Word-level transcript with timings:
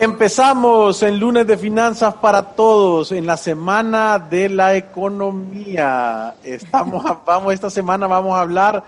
Empezamos 0.00 1.02
en 1.02 1.18
lunes 1.18 1.44
de 1.44 1.58
finanzas 1.58 2.14
para 2.14 2.54
todos, 2.54 3.10
en 3.10 3.26
la 3.26 3.36
semana 3.36 4.20
de 4.20 4.48
la 4.48 4.76
economía. 4.76 6.36
Estamos, 6.44 7.04
vamos, 7.26 7.52
esta 7.52 7.68
semana 7.68 8.06
vamos 8.06 8.36
a 8.36 8.42
hablar 8.42 8.84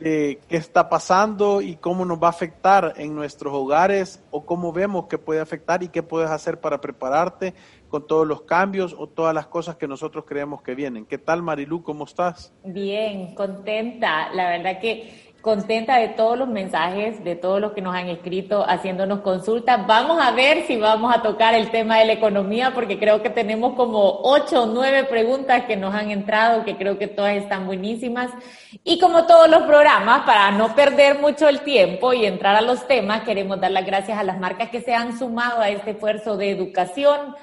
de 0.00 0.40
qué 0.48 0.56
está 0.56 0.88
pasando 0.88 1.60
y 1.60 1.76
cómo 1.76 2.04
nos 2.04 2.20
va 2.20 2.26
a 2.26 2.30
afectar 2.30 2.94
en 2.96 3.14
nuestros 3.14 3.54
hogares 3.54 4.24
o 4.32 4.44
cómo 4.44 4.72
vemos 4.72 5.06
que 5.06 5.18
puede 5.18 5.40
afectar 5.40 5.84
y 5.84 5.88
qué 5.88 6.02
puedes 6.02 6.30
hacer 6.30 6.58
para 6.58 6.80
prepararte 6.80 7.54
con 7.88 8.06
todos 8.06 8.26
los 8.26 8.42
cambios 8.42 8.96
o 8.98 9.06
todas 9.06 9.32
las 9.34 9.46
cosas 9.46 9.76
que 9.76 9.86
nosotros 9.86 10.24
creemos 10.26 10.62
que 10.62 10.74
vienen. 10.74 11.06
¿Qué 11.06 11.18
tal 11.18 11.42
Marilu? 11.42 11.84
¿Cómo 11.84 12.04
estás? 12.04 12.52
Bien, 12.64 13.36
contenta. 13.36 14.32
La 14.32 14.48
verdad 14.50 14.80
que 14.80 15.29
contenta 15.40 15.96
de 15.96 16.08
todos 16.08 16.38
los 16.38 16.48
mensajes, 16.48 17.24
de 17.24 17.34
todos 17.34 17.60
los 17.60 17.72
que 17.72 17.80
nos 17.80 17.94
han 17.94 18.08
escrito 18.08 18.64
haciéndonos 18.68 19.20
consultas. 19.20 19.86
Vamos 19.86 20.20
a 20.20 20.32
ver 20.32 20.66
si 20.66 20.76
vamos 20.76 21.14
a 21.14 21.22
tocar 21.22 21.54
el 21.54 21.70
tema 21.70 21.98
de 21.98 22.04
la 22.04 22.12
economía, 22.12 22.72
porque 22.74 22.98
creo 22.98 23.22
que 23.22 23.30
tenemos 23.30 23.74
como 23.74 24.20
ocho 24.22 24.64
o 24.64 24.66
nueve 24.66 25.04
preguntas 25.04 25.64
que 25.64 25.76
nos 25.76 25.94
han 25.94 26.10
entrado, 26.10 26.64
que 26.64 26.76
creo 26.76 26.98
que 26.98 27.08
todas 27.08 27.34
están 27.34 27.66
buenísimas. 27.66 28.30
Y 28.84 28.98
como 28.98 29.26
todos 29.26 29.48
los 29.48 29.62
programas, 29.62 30.22
para 30.22 30.50
no 30.50 30.74
perder 30.74 31.18
mucho 31.18 31.48
el 31.48 31.60
tiempo 31.60 32.12
y 32.12 32.26
entrar 32.26 32.56
a 32.56 32.60
los 32.60 32.86
temas, 32.86 33.22
queremos 33.22 33.60
dar 33.60 33.70
las 33.70 33.86
gracias 33.86 34.18
a 34.18 34.24
las 34.24 34.38
marcas 34.38 34.68
que 34.68 34.82
se 34.82 34.94
han 34.94 35.18
sumado 35.18 35.60
a 35.60 35.70
este 35.70 35.92
esfuerzo 35.92 36.36
de 36.36 36.50
educación. 36.50 37.34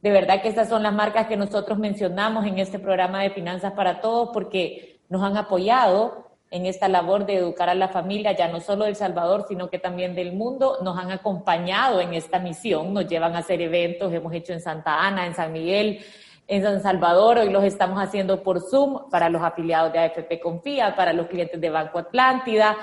De 0.00 0.10
verdad 0.10 0.40
que 0.40 0.48
estas 0.48 0.68
son 0.68 0.82
las 0.82 0.92
marcas 0.92 1.26
que 1.26 1.36
nosotros 1.36 1.78
mencionamos 1.78 2.46
en 2.46 2.58
este 2.58 2.78
programa 2.78 3.22
de 3.22 3.30
Finanzas 3.30 3.72
para 3.72 4.00
Todos, 4.00 4.30
porque 4.32 5.00
nos 5.08 5.22
han 5.22 5.36
apoyado 5.36 6.31
en 6.52 6.66
esta 6.66 6.86
labor 6.86 7.24
de 7.24 7.36
educar 7.36 7.70
a 7.70 7.74
la 7.74 7.88
familia, 7.88 8.32
ya 8.32 8.46
no 8.46 8.60
solo 8.60 8.84
del 8.84 8.94
Salvador, 8.94 9.46
sino 9.48 9.70
que 9.70 9.78
también 9.78 10.14
del 10.14 10.34
mundo, 10.34 10.78
nos 10.82 10.98
han 10.98 11.10
acompañado 11.10 12.00
en 12.02 12.12
esta 12.12 12.38
misión, 12.38 12.92
nos 12.92 13.08
llevan 13.08 13.34
a 13.34 13.38
hacer 13.38 13.62
eventos, 13.62 14.12
hemos 14.12 14.34
hecho 14.34 14.52
en 14.52 14.60
Santa 14.60 15.00
Ana, 15.00 15.26
en 15.26 15.34
San 15.34 15.50
Miguel, 15.50 16.00
en 16.46 16.62
San 16.62 16.82
Salvador, 16.82 17.38
hoy 17.38 17.48
los 17.48 17.64
estamos 17.64 17.98
haciendo 17.98 18.42
por 18.42 18.60
Zoom 18.60 19.08
para 19.08 19.30
los 19.30 19.42
afiliados 19.42 19.94
de 19.94 20.00
AFP 20.00 20.40
Confía, 20.40 20.94
para 20.94 21.14
los 21.14 21.28
clientes 21.28 21.58
de 21.58 21.70
Banco 21.70 21.98
Atlántida, 21.98 22.76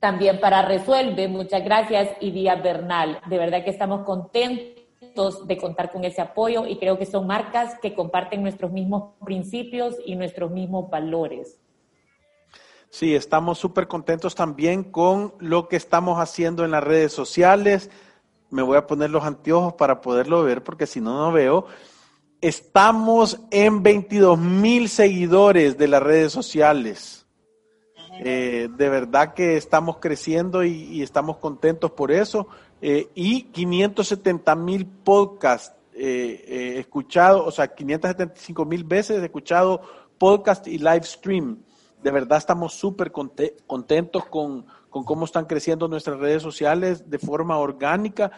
también 0.00 0.38
para 0.38 0.60
Resuelve, 0.60 1.26
muchas 1.26 1.64
gracias, 1.64 2.10
y 2.20 2.30
Día 2.30 2.56
Bernal. 2.56 3.20
De 3.26 3.38
verdad 3.38 3.64
que 3.64 3.70
estamos 3.70 4.04
contentos 4.04 5.46
de 5.46 5.56
contar 5.56 5.90
con 5.90 6.04
ese 6.04 6.20
apoyo 6.20 6.66
y 6.66 6.76
creo 6.76 6.98
que 6.98 7.06
son 7.06 7.26
marcas 7.26 7.78
que 7.80 7.94
comparten 7.94 8.42
nuestros 8.42 8.70
mismos 8.70 9.14
principios 9.24 9.96
y 10.04 10.14
nuestros 10.14 10.50
mismos 10.50 10.90
valores. 10.90 11.63
Sí, 12.94 13.12
estamos 13.12 13.58
súper 13.58 13.88
contentos 13.88 14.36
también 14.36 14.84
con 14.84 15.34
lo 15.40 15.66
que 15.66 15.74
estamos 15.74 16.20
haciendo 16.20 16.64
en 16.64 16.70
las 16.70 16.84
redes 16.84 17.12
sociales. 17.12 17.90
Me 18.50 18.62
voy 18.62 18.76
a 18.76 18.86
poner 18.86 19.10
los 19.10 19.24
anteojos 19.24 19.72
para 19.72 20.00
poderlo 20.00 20.44
ver 20.44 20.62
porque 20.62 20.86
si 20.86 21.00
no, 21.00 21.18
no 21.18 21.32
veo. 21.32 21.66
Estamos 22.40 23.40
en 23.50 23.82
22 23.82 24.38
mil 24.38 24.88
seguidores 24.88 25.76
de 25.76 25.88
las 25.88 26.04
redes 26.04 26.32
sociales. 26.32 27.26
Eh, 28.20 28.68
de 28.70 28.88
verdad 28.88 29.34
que 29.34 29.56
estamos 29.56 29.96
creciendo 29.96 30.62
y, 30.62 31.02
estamos 31.02 31.38
contentos 31.38 31.90
por 31.90 32.12
eso. 32.12 32.46
Eh, 32.80 33.08
y 33.16 33.42
570 33.50 34.54
mil 34.54 34.86
podcasts 34.86 35.74
eh, 35.94 36.76
escuchados, 36.78 37.44
o 37.44 37.50
sea, 37.50 37.74
575 37.74 38.64
mil 38.64 38.84
veces 38.84 39.20
escuchado 39.20 39.82
podcast 40.16 40.68
y 40.68 40.78
live 40.78 41.02
stream 41.02 41.63
de 42.04 42.10
verdad 42.10 42.36
estamos 42.36 42.74
súper 42.74 43.10
contentos 43.10 44.26
con, 44.26 44.66
cómo 44.90 45.24
están 45.24 45.46
creciendo 45.46 45.88
nuestras 45.88 46.18
redes 46.18 46.42
sociales 46.42 47.08
de 47.08 47.18
forma 47.18 47.56
orgánica. 47.56 48.30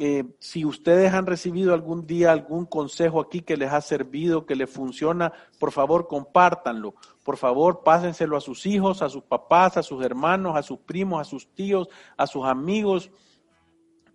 Eh, 0.00 0.24
si 0.40 0.64
ustedes 0.64 1.14
han 1.14 1.24
recibido 1.24 1.74
algún 1.74 2.08
día 2.08 2.32
algún 2.32 2.66
consejo 2.66 3.20
aquí 3.20 3.42
que 3.42 3.56
les 3.56 3.70
ha 3.70 3.80
servido, 3.82 4.46
que 4.46 4.56
les 4.56 4.68
funciona, 4.68 5.32
por 5.60 5.70
favor 5.70 6.08
compártanlo. 6.08 6.96
Por 7.22 7.36
favor, 7.36 7.84
pásenselo 7.84 8.36
a 8.36 8.40
sus 8.40 8.66
hijos, 8.66 9.00
a 9.00 9.08
sus 9.08 9.22
papás, 9.22 9.76
a 9.76 9.84
sus 9.84 10.04
hermanos, 10.04 10.56
a 10.56 10.64
sus 10.64 10.80
primos, 10.80 11.20
a 11.20 11.24
sus 11.24 11.46
tíos, 11.54 11.88
a 12.16 12.26
sus 12.26 12.44
amigos, 12.44 13.12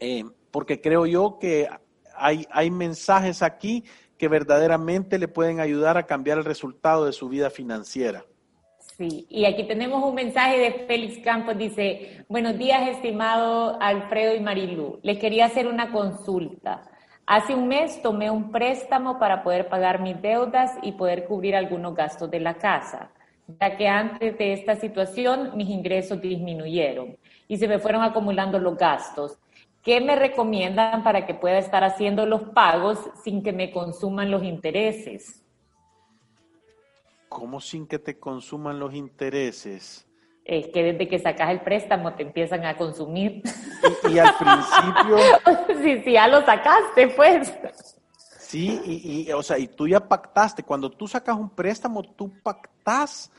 eh, 0.01 0.25
porque 0.51 0.81
creo 0.81 1.05
yo 1.05 1.37
que 1.39 1.69
hay, 2.17 2.45
hay 2.51 2.69
mensajes 2.69 3.43
aquí 3.43 3.85
que 4.17 4.27
verdaderamente 4.27 5.17
le 5.17 5.29
pueden 5.29 5.61
ayudar 5.61 5.97
a 5.97 6.05
cambiar 6.05 6.39
el 6.39 6.43
resultado 6.43 7.05
de 7.05 7.13
su 7.13 7.29
vida 7.29 7.49
financiera. 7.49 8.25
Sí, 8.99 9.25
y 9.29 9.45
aquí 9.45 9.63
tenemos 9.63 10.03
un 10.03 10.13
mensaje 10.13 10.59
de 10.59 10.71
Félix 10.85 11.19
Campos, 11.23 11.57
dice, 11.57 12.25
buenos 12.27 12.57
días 12.57 12.85
estimado 12.85 13.81
Alfredo 13.81 14.35
y 14.35 14.41
Marilu, 14.41 14.99
les 15.03 15.17
quería 15.17 15.45
hacer 15.45 15.67
una 15.67 15.93
consulta. 15.93 16.83
Hace 17.25 17.55
un 17.55 17.69
mes 17.69 18.01
tomé 18.01 18.29
un 18.29 18.51
préstamo 18.51 19.17
para 19.17 19.41
poder 19.41 19.69
pagar 19.69 20.01
mis 20.01 20.21
deudas 20.21 20.73
y 20.81 20.91
poder 20.91 21.27
cubrir 21.27 21.55
algunos 21.55 21.95
gastos 21.95 22.29
de 22.29 22.41
la 22.41 22.55
casa, 22.55 23.13
ya 23.47 23.77
que 23.77 23.87
antes 23.87 24.37
de 24.37 24.51
esta 24.51 24.75
situación 24.75 25.55
mis 25.55 25.69
ingresos 25.69 26.19
disminuyeron 26.19 27.17
y 27.47 27.55
se 27.55 27.69
me 27.69 27.79
fueron 27.79 28.03
acumulando 28.03 28.59
los 28.59 28.75
gastos. 28.75 29.39
¿Qué 29.81 30.01
me 30.01 30.17
recomiendan 30.17 31.03
para 31.03 31.25
que 31.25 31.35
pueda 31.35 31.57
estar 31.57 31.85
haciendo 31.85 32.25
los 32.25 32.49
pagos 32.49 32.99
sin 33.23 33.43
que 33.43 33.53
me 33.53 33.71
consuman 33.71 34.29
los 34.29 34.43
intereses? 34.43 35.45
¿Cómo 37.29 37.61
sin 37.61 37.87
que 37.87 37.99
te 37.99 38.19
consuman 38.19 38.79
los 38.79 38.93
intereses? 38.93 40.07
Es 40.43 40.67
que 40.69 40.81
desde 40.81 41.07
que 41.07 41.19
sacas 41.19 41.51
el 41.51 41.61
préstamo 41.61 42.15
te 42.15 42.23
empiezan 42.23 42.65
a 42.65 42.75
consumir. 42.75 43.43
Y, 44.09 44.17
al 44.17 44.35
principio... 44.35 45.17
sí, 45.83 46.01
sí, 46.03 46.13
ya 46.13 46.27
lo 46.27 46.43
sacaste, 46.43 47.07
pues. 47.09 47.53
Sí, 48.39 48.81
y, 49.27 49.31
o 49.31 49.43
sea, 49.43 49.59
y 49.59 49.67
tú 49.67 49.87
ya 49.87 49.99
pactaste. 49.99 50.63
Cuando 50.63 50.89
tú 50.89 51.07
sacas 51.07 51.37
un 51.37 51.51
préstamo, 51.51 52.01
tú 52.01 52.33
pactas 52.41 53.31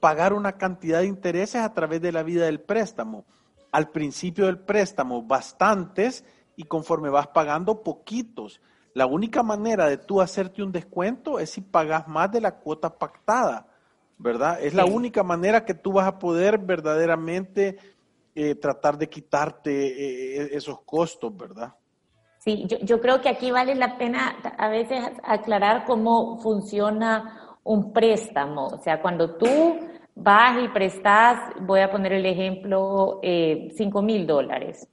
pagar 0.00 0.34
una 0.34 0.52
cantidad 0.52 1.00
de 1.00 1.06
intereses 1.06 1.62
a 1.62 1.72
través 1.72 2.02
de 2.02 2.12
la 2.12 2.22
vida 2.22 2.44
del 2.44 2.60
préstamo. 2.60 3.24
Al 3.72 3.88
principio 3.88 4.44
del 4.44 4.58
préstamo, 4.58 5.22
bastantes, 5.22 6.26
y 6.56 6.64
conforme 6.64 7.08
vas 7.08 7.28
pagando, 7.28 7.82
poquitos. 7.82 8.60
La 8.94 9.06
única 9.06 9.42
manera 9.42 9.86
de 9.86 9.98
tú 9.98 10.20
hacerte 10.20 10.62
un 10.62 10.72
descuento 10.72 11.38
es 11.38 11.50
si 11.50 11.60
pagas 11.60 12.08
más 12.08 12.30
de 12.32 12.40
la 12.40 12.56
cuota 12.56 12.90
pactada, 12.90 13.66
¿verdad? 14.18 14.60
Es 14.60 14.74
la 14.74 14.84
única 14.84 15.22
manera 15.22 15.64
que 15.64 15.74
tú 15.74 15.92
vas 15.92 16.06
a 16.06 16.18
poder 16.18 16.58
verdaderamente 16.58 17.78
eh, 18.34 18.54
tratar 18.54 18.98
de 18.98 19.08
quitarte 19.08 19.70
eh, 19.70 20.42
e-, 20.42 20.56
esos 20.56 20.80
costos, 20.82 21.36
¿verdad? 21.36 21.74
Sí, 22.38 22.64
yo, 22.66 22.78
yo 22.78 23.00
creo 23.00 23.20
que 23.20 23.28
aquí 23.28 23.50
vale 23.50 23.74
la 23.74 23.98
pena 23.98 24.36
a 24.56 24.68
veces 24.68 24.98
aclarar 25.22 25.84
cómo 25.84 26.38
funciona 26.40 27.58
un 27.64 27.92
préstamo. 27.92 28.66
O 28.68 28.78
sea, 28.82 29.02
cuando 29.02 29.36
tú 29.36 29.46
vas 30.14 30.62
y 30.62 30.68
prestas, 30.68 31.38
voy 31.60 31.80
a 31.80 31.90
poner 31.90 32.14
el 32.14 32.26
ejemplo, 32.26 33.20
eh, 33.22 33.68
5 33.76 34.02
mil 34.02 34.26
dólares. 34.26 34.88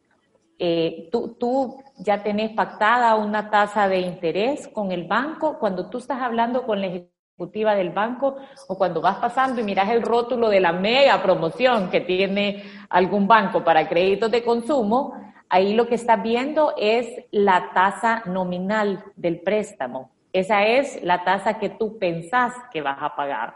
Eh, 0.60 1.10
tú, 1.12 1.84
ya 1.98 2.24
tenés 2.24 2.52
pactada 2.52 3.16
una 3.16 3.50
tasa 3.50 3.88
de 3.88 4.00
interés 4.00 4.68
con 4.68 4.92
el 4.92 5.06
banco. 5.06 5.58
Cuando 5.60 5.90
tú 5.90 6.00
estás 6.00 6.22
hablando 6.22 6.64
con 6.66 6.82
la 6.82 6.88
ejecutiva 6.88 7.76
del 7.76 7.92
banco 7.92 8.38
o 8.68 8.78
cuando 8.78 9.02
vas 9.02 9.18
pasando 9.18 9.62
y 9.62 9.64
miras 9.64 9.90
el 9.90 10.02
rótulo 10.02 10.50
de 10.50 10.60
la 10.60 10.72
mega 10.72 11.22
promoción 11.22 11.90
que 11.90 12.02
tiene 12.02 12.64
algún 12.90 13.28
banco 13.28 13.64
para 13.64 13.88
créditos 13.88 14.32
de 14.32 14.44
consumo, 14.44 15.14
ahí 15.50 15.74
lo 15.74 15.88
que 15.88 15.96
estás 15.96 16.22
viendo 16.22 16.74
es 16.78 17.08
la 17.32 17.72
tasa 17.74 18.24
nominal 18.26 19.04
del 19.16 19.42
préstamo. 19.42 20.12
Esa 20.34 20.66
es 20.66 21.02
la 21.04 21.24
tasa 21.24 21.60
que 21.60 21.70
tú 21.70 21.98
pensás 21.98 22.54
que 22.72 22.82
vas 22.82 22.98
a 23.02 23.16
pagar. 23.16 23.56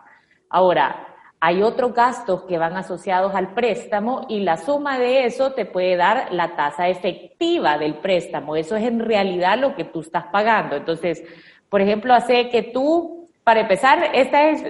Ahora, 0.49 1.10
hay 1.43 1.63
otros 1.63 1.95
gastos 1.95 2.43
que 2.43 2.59
van 2.59 2.77
asociados 2.77 3.33
al 3.33 3.55
préstamo 3.55 4.27
y 4.29 4.41
la 4.41 4.57
suma 4.57 4.99
de 4.99 5.25
eso 5.25 5.53
te 5.53 5.65
puede 5.65 5.97
dar 5.97 6.31
la 6.31 6.55
tasa 6.55 6.87
efectiva 6.87 7.79
del 7.79 7.95
préstamo. 7.95 8.55
Eso 8.55 8.75
es 8.75 8.83
en 8.83 8.99
realidad 8.99 9.57
lo 9.57 9.75
que 9.75 9.83
tú 9.83 10.01
estás 10.01 10.25
pagando. 10.27 10.75
Entonces, 10.75 11.23
por 11.67 11.81
ejemplo, 11.81 12.13
hace 12.13 12.49
que 12.49 12.61
tú, 12.61 13.27
para 13.43 13.61
empezar, 13.61 14.11
esta 14.13 14.49
es 14.49 14.63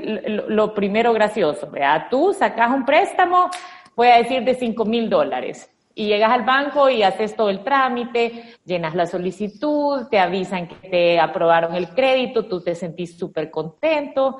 lo 0.48 0.74
primero 0.74 1.12
gracioso. 1.12 1.70
¿verdad? 1.70 2.08
Tú 2.10 2.34
sacas 2.34 2.72
un 2.72 2.86
préstamo, 2.86 3.50
voy 3.94 4.08
a 4.08 4.20
decir, 4.20 4.46
de 4.46 4.56
5 4.56 4.86
mil 4.86 5.10
dólares. 5.10 5.70
Y 5.94 6.08
llegas 6.08 6.32
al 6.32 6.46
banco 6.46 6.90
y 6.90 7.04
haces 7.04 7.36
todo 7.36 7.50
el 7.50 7.66
trámite, 7.66 8.56
llenas 8.64 8.96
la 8.96 9.08
solicitud, 9.08 10.08
te 10.10 10.20
avisan 10.20 10.70
que 10.70 10.88
te 10.88 11.20
aprobaron 11.20 11.76
el 11.76 11.90
crédito, 11.90 12.46
tú 12.46 12.64
te 12.64 12.76
sentís 12.76 13.18
súper 13.18 13.52
contento 13.52 14.38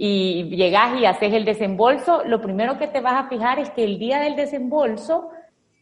y 0.00 0.44
llegas 0.44 0.98
y 0.98 1.04
haces 1.04 1.34
el 1.34 1.44
desembolso, 1.44 2.22
lo 2.24 2.40
primero 2.40 2.78
que 2.78 2.86
te 2.86 3.00
vas 3.00 3.24
a 3.24 3.28
fijar 3.28 3.58
es 3.58 3.68
que 3.70 3.82
el 3.82 3.98
día 3.98 4.20
del 4.20 4.36
desembolso 4.36 5.30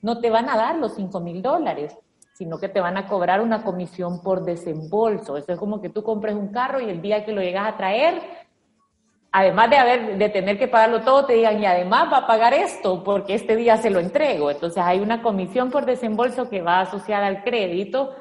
no 0.00 0.20
te 0.20 0.30
van 0.30 0.48
a 0.48 0.56
dar 0.56 0.76
los 0.76 0.94
5 0.94 1.20
mil 1.20 1.42
dólares, 1.42 1.98
sino 2.32 2.58
que 2.58 2.70
te 2.70 2.80
van 2.80 2.96
a 2.96 3.06
cobrar 3.06 3.42
una 3.42 3.62
comisión 3.62 4.22
por 4.22 4.42
desembolso. 4.44 5.36
Eso 5.36 5.52
es 5.52 5.58
como 5.58 5.82
que 5.82 5.90
tú 5.90 6.02
compres 6.02 6.34
un 6.34 6.48
carro 6.48 6.80
y 6.80 6.88
el 6.88 7.02
día 7.02 7.26
que 7.26 7.32
lo 7.32 7.42
llegas 7.42 7.68
a 7.68 7.76
traer, 7.76 8.22
además 9.32 9.68
de 9.68 9.76
haber 9.76 10.16
de 10.16 10.28
tener 10.30 10.58
que 10.58 10.68
pagarlo 10.68 11.02
todo, 11.02 11.26
te 11.26 11.34
digan, 11.34 11.60
y 11.60 11.66
además 11.66 12.10
va 12.10 12.18
a 12.18 12.26
pagar 12.26 12.54
esto 12.54 13.04
porque 13.04 13.34
este 13.34 13.54
día 13.54 13.76
se 13.76 13.90
lo 13.90 14.00
entrego. 14.00 14.50
Entonces 14.50 14.82
hay 14.82 15.00
una 15.00 15.20
comisión 15.20 15.70
por 15.70 15.84
desembolso 15.84 16.48
que 16.48 16.62
va 16.62 16.80
asociada 16.80 17.26
al 17.26 17.44
crédito 17.44 18.14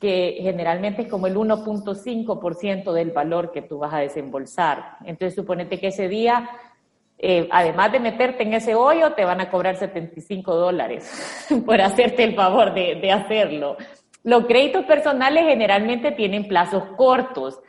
que 0.00 0.38
generalmente 0.40 1.02
es 1.02 1.08
como 1.08 1.26
el 1.26 1.36
1.5% 1.36 2.92
del 2.92 3.10
valor 3.10 3.50
que 3.50 3.62
tú 3.62 3.78
vas 3.78 3.92
a 3.92 3.98
desembolsar. 3.98 4.96
Entonces, 5.04 5.34
suponete 5.34 5.80
que 5.80 5.88
ese 5.88 6.08
día, 6.08 6.48
eh, 7.18 7.48
además 7.50 7.90
de 7.90 7.98
meterte 7.98 8.44
en 8.44 8.54
ese 8.54 8.76
hoyo, 8.76 9.12
te 9.14 9.24
van 9.24 9.40
a 9.40 9.50
cobrar 9.50 9.76
75 9.76 10.54
dólares 10.54 11.46
por 11.66 11.80
hacerte 11.80 12.22
el 12.22 12.36
favor 12.36 12.74
de, 12.74 12.94
de 12.96 13.10
hacerlo. 13.10 13.76
Los 14.22 14.46
créditos 14.46 14.84
personales 14.84 15.44
generalmente 15.46 16.12
tienen 16.12 16.46
plazos 16.46 16.84
cortos. 16.96 17.60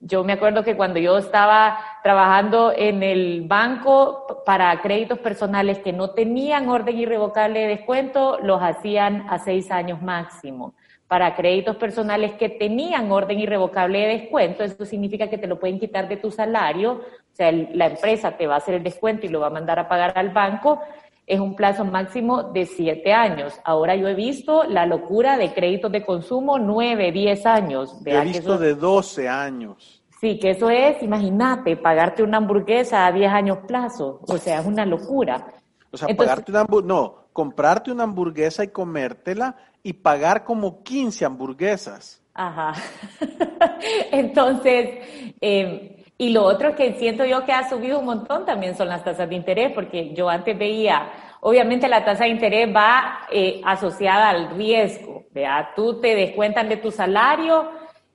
Yo 0.00 0.22
me 0.22 0.34
acuerdo 0.34 0.62
que 0.62 0.76
cuando 0.76 1.00
yo 1.00 1.16
estaba 1.16 1.78
trabajando 2.04 2.72
en 2.76 3.02
el 3.02 3.42
banco 3.48 4.42
para 4.44 4.80
créditos 4.82 5.18
personales 5.18 5.78
que 5.78 5.92
no 5.92 6.10
tenían 6.10 6.68
orden 6.68 6.98
irrevocable 6.98 7.60
de 7.60 7.68
descuento, 7.68 8.38
los 8.42 8.60
hacían 8.60 9.26
a 9.28 9.38
seis 9.38 9.70
años 9.70 10.02
máximo 10.02 10.74
para 11.14 11.36
créditos 11.36 11.76
personales 11.76 12.32
que 12.32 12.48
tenían 12.48 13.12
orden 13.12 13.38
irrevocable 13.38 14.00
de 14.00 14.18
descuento, 14.18 14.64
eso 14.64 14.84
significa 14.84 15.30
que 15.30 15.38
te 15.38 15.46
lo 15.46 15.60
pueden 15.60 15.78
quitar 15.78 16.08
de 16.08 16.16
tu 16.16 16.32
salario, 16.32 16.94
o 16.94 17.36
sea, 17.36 17.52
la 17.52 17.86
empresa 17.86 18.36
te 18.36 18.48
va 18.48 18.54
a 18.54 18.56
hacer 18.56 18.74
el 18.74 18.82
descuento 18.82 19.24
y 19.24 19.28
lo 19.28 19.38
va 19.38 19.46
a 19.46 19.50
mandar 19.50 19.78
a 19.78 19.88
pagar 19.88 20.18
al 20.18 20.30
banco, 20.30 20.80
es 21.24 21.38
un 21.38 21.54
plazo 21.54 21.84
máximo 21.84 22.42
de 22.42 22.66
siete 22.66 23.12
años. 23.12 23.54
Ahora 23.62 23.94
yo 23.94 24.08
he 24.08 24.14
visto 24.14 24.64
la 24.64 24.86
locura 24.86 25.38
de 25.38 25.54
créditos 25.54 25.92
de 25.92 26.04
consumo 26.04 26.58
nueve, 26.58 27.12
diez 27.12 27.46
años. 27.46 27.94
he 28.04 28.20
visto 28.22 28.58
de 28.58 28.74
doce 28.74 29.28
años. 29.28 30.02
Sí, 30.20 30.40
que 30.40 30.50
eso 30.50 30.68
es, 30.68 31.00
imagínate, 31.00 31.76
pagarte 31.76 32.24
una 32.24 32.38
hamburguesa 32.38 33.06
a 33.06 33.12
diez 33.12 33.30
años 33.30 33.58
plazo, 33.68 34.18
o 34.26 34.36
sea, 34.36 34.58
es 34.58 34.66
una 34.66 34.84
locura. 34.84 35.46
O 35.92 35.96
sea, 35.96 36.08
pagarte 36.08 36.50
una 36.50 36.66
no, 36.82 37.18
comprarte 37.32 37.92
una 37.92 38.02
hamburguesa 38.02 38.64
y 38.64 38.68
comértela 38.68 39.54
y 39.84 39.92
pagar 39.92 40.42
como 40.44 40.82
15 40.82 41.24
hamburguesas. 41.26 42.20
Ajá. 42.32 42.72
Entonces, 44.10 44.98
em, 45.40 45.90
y 46.16 46.30
lo 46.30 46.42
otro 46.44 46.74
que 46.74 46.94
siento 46.94 47.24
yo 47.26 47.44
que 47.44 47.52
ha 47.52 47.68
subido 47.68 47.98
un 47.98 48.06
montón 48.06 48.46
también 48.46 48.76
son 48.76 48.88
las 48.88 49.04
tasas 49.04 49.28
de 49.28 49.34
interés, 49.34 49.72
porque 49.74 50.14
yo 50.14 50.28
antes 50.28 50.58
veía, 50.58 51.12
obviamente 51.40 51.86
la 51.86 52.04
tasa 52.04 52.24
de 52.24 52.30
interés 52.30 52.74
va 52.74 53.26
eh, 53.30 53.60
asociada 53.64 54.30
al 54.30 54.56
riesgo, 54.56 55.24
¿vea? 55.32 55.72
Tú 55.76 56.00
te 56.00 56.14
descuentan 56.14 56.68
de 56.70 56.78
tu 56.78 56.90
salario 56.90 57.70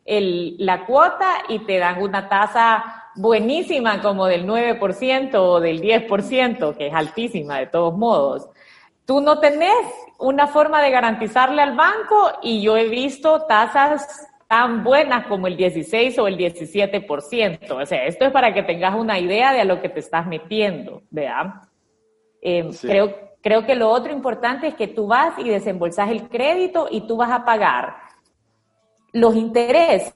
el, 0.06 0.56
la 0.57 0.88
cuota 0.88 1.44
y 1.50 1.60
te 1.60 1.77
dan 1.77 2.01
una 2.01 2.27
tasa 2.27 3.12
buenísima 3.15 4.01
como 4.01 4.25
del 4.25 4.48
9% 4.48 5.36
o 5.36 5.60
del 5.60 5.81
10%, 5.81 6.75
que 6.75 6.88
es 6.88 6.94
altísima 6.94 7.60
de 7.60 7.68
todos 7.68 7.95
modos. 7.95 8.50
Tú 9.10 9.22
no 9.22 9.40
tenés 9.40 9.74
una 10.20 10.46
forma 10.46 10.84
de 10.84 10.92
garantizarle 10.92 11.64
al 11.64 11.76
banco 11.76 12.32
y 12.44 12.62
yo 12.62 12.78
he 12.78 12.88
visto 12.90 13.42
tasas 13.48 14.30
tan 14.48 14.84
buenas 14.84 15.26
como 15.26 15.48
el 15.48 15.58
16 15.58 16.20
o 16.20 16.28
el 16.28 16.38
17%. 16.38 17.72
O 17.72 17.86
sea, 17.88 18.06
esto 18.06 18.26
es 18.26 18.32
para 18.32 18.54
que 18.54 18.62
tengas 18.62 18.94
una 18.94 19.18
idea 19.18 19.52
de 19.52 19.62
a 19.62 19.66
lo 19.66 19.82
que 19.82 19.90
te 19.90 20.00
estás 20.00 20.28
metiendo, 20.28 21.02
¿verdad? 21.10 21.56
Eh, 22.40 22.70
creo, 22.82 23.16
creo 23.42 23.66
que 23.66 23.74
lo 23.74 23.90
otro 23.90 24.14
importante 24.14 24.68
es 24.68 24.76
que 24.76 24.88
tú 24.88 25.08
vas 25.08 25.40
y 25.40 25.50
desembolsas 25.50 26.12
el 26.12 26.30
crédito 26.30 26.88
y 26.92 27.08
tú 27.08 27.18
vas 27.18 27.32
a 27.32 27.44
pagar 27.44 27.96
los 29.12 29.36
intereses 29.36 30.14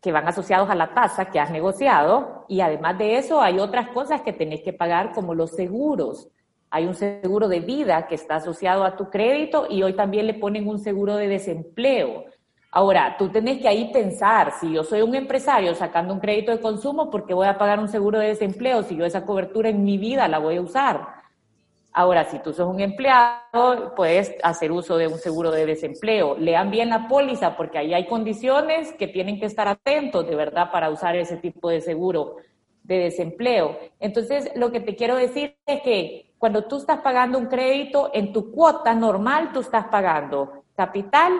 que 0.00 0.12
van 0.12 0.26
asociados 0.26 0.70
a 0.70 0.74
la 0.74 0.94
tasa 0.94 1.26
que 1.26 1.40
has 1.40 1.50
negociado 1.50 2.46
y 2.48 2.62
además 2.62 2.96
de 2.96 3.18
eso 3.18 3.42
hay 3.42 3.58
otras 3.58 3.88
cosas 3.88 4.22
que 4.22 4.32
tenés 4.32 4.62
que 4.62 4.72
pagar 4.72 5.12
como 5.12 5.34
los 5.34 5.50
seguros 5.50 6.30
hay 6.74 6.86
un 6.86 6.94
seguro 6.96 7.46
de 7.46 7.60
vida 7.60 8.08
que 8.08 8.16
está 8.16 8.34
asociado 8.34 8.82
a 8.82 8.96
tu 8.96 9.08
crédito 9.08 9.68
y 9.70 9.84
hoy 9.84 9.92
también 9.92 10.26
le 10.26 10.34
ponen 10.34 10.66
un 10.66 10.80
seguro 10.80 11.14
de 11.14 11.28
desempleo. 11.28 12.24
Ahora, 12.72 13.14
tú 13.16 13.28
tenés 13.28 13.62
que 13.62 13.68
ahí 13.68 13.92
pensar, 13.92 14.50
si 14.58 14.72
yo 14.72 14.82
soy 14.82 15.02
un 15.02 15.14
empresario 15.14 15.72
sacando 15.76 16.12
un 16.12 16.18
crédito 16.18 16.50
de 16.50 16.60
consumo, 16.60 17.12
¿por 17.12 17.26
qué 17.26 17.32
voy 17.32 17.46
a 17.46 17.58
pagar 17.58 17.78
un 17.78 17.86
seguro 17.86 18.18
de 18.18 18.26
desempleo 18.26 18.82
si 18.82 18.96
yo 18.96 19.04
esa 19.04 19.24
cobertura 19.24 19.68
en 19.68 19.84
mi 19.84 19.98
vida 19.98 20.26
la 20.26 20.40
voy 20.40 20.56
a 20.56 20.62
usar? 20.62 21.06
Ahora, 21.92 22.24
si 22.24 22.40
tú 22.40 22.52
sos 22.52 22.68
un 22.68 22.80
empleado, 22.80 23.94
puedes 23.94 24.34
hacer 24.42 24.72
uso 24.72 24.96
de 24.96 25.06
un 25.06 25.18
seguro 25.18 25.52
de 25.52 25.66
desempleo. 25.66 26.36
Lean 26.36 26.72
bien 26.72 26.88
la 26.88 27.06
póliza 27.06 27.56
porque 27.56 27.78
ahí 27.78 27.94
hay 27.94 28.08
condiciones 28.08 28.92
que 28.94 29.06
tienen 29.06 29.38
que 29.38 29.46
estar 29.46 29.68
atentos 29.68 30.26
de 30.26 30.34
verdad 30.34 30.72
para 30.72 30.90
usar 30.90 31.14
ese 31.14 31.36
tipo 31.36 31.70
de 31.70 31.80
seguro 31.80 32.34
de 32.82 32.98
desempleo. 32.98 33.78
Entonces, 34.00 34.50
lo 34.56 34.72
que 34.72 34.80
te 34.80 34.96
quiero 34.96 35.14
decir 35.14 35.56
es 35.66 35.80
que 35.82 36.33
cuando 36.44 36.64
tú 36.64 36.76
estás 36.76 36.98
pagando 36.98 37.38
un 37.38 37.46
crédito, 37.46 38.10
en 38.12 38.30
tu 38.30 38.52
cuota 38.52 38.94
normal 38.94 39.50
tú 39.54 39.60
estás 39.60 39.86
pagando 39.86 40.64
capital, 40.76 41.32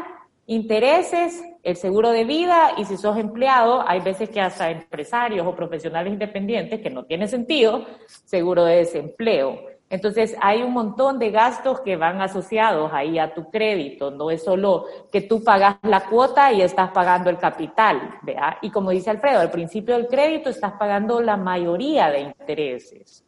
intereses, 0.47 1.45
el 1.63 1.77
seguro 1.77 2.11
de 2.11 2.25
vida 2.25 2.71
y 2.79 2.87
si 2.87 2.97
sos 2.97 3.19
empleado, 3.19 3.87
hay 3.87 4.01
veces 4.01 4.31
que 4.31 4.41
hasta 4.41 4.71
empresarios 4.71 5.47
o 5.47 5.55
profesionales 5.55 6.11
independientes, 6.11 6.81
que 6.81 6.89
no 6.89 7.05
tiene 7.05 7.29
sentido, 7.29 7.85
seguro 8.25 8.65
de 8.65 8.77
desempleo. 8.77 9.61
Entonces 9.91 10.35
hay 10.41 10.63
un 10.63 10.73
montón 10.73 11.19
de 11.19 11.31
gastos 11.31 11.83
que 11.83 11.97
van 11.97 12.23
asociados 12.23 12.91
ahí 12.95 13.19
a 13.19 13.35
tu 13.35 13.51
crédito, 13.51 14.11
no 14.11 14.31
es 14.31 14.43
solo 14.43 14.87
que 15.13 15.21
tú 15.21 15.45
pagas 15.45 15.77
la 15.83 16.07
cuota 16.07 16.51
y 16.51 16.63
estás 16.63 16.93
pagando 16.93 17.29
el 17.29 17.37
capital, 17.37 18.21
¿vea? 18.23 18.57
Y 18.63 18.71
como 18.71 18.89
dice 18.89 19.11
Alfredo, 19.11 19.41
al 19.41 19.51
principio 19.51 19.97
del 19.97 20.07
crédito 20.07 20.49
estás 20.49 20.73
pagando 20.79 21.21
la 21.21 21.37
mayoría 21.37 22.09
de 22.09 22.21
intereses. 22.21 23.24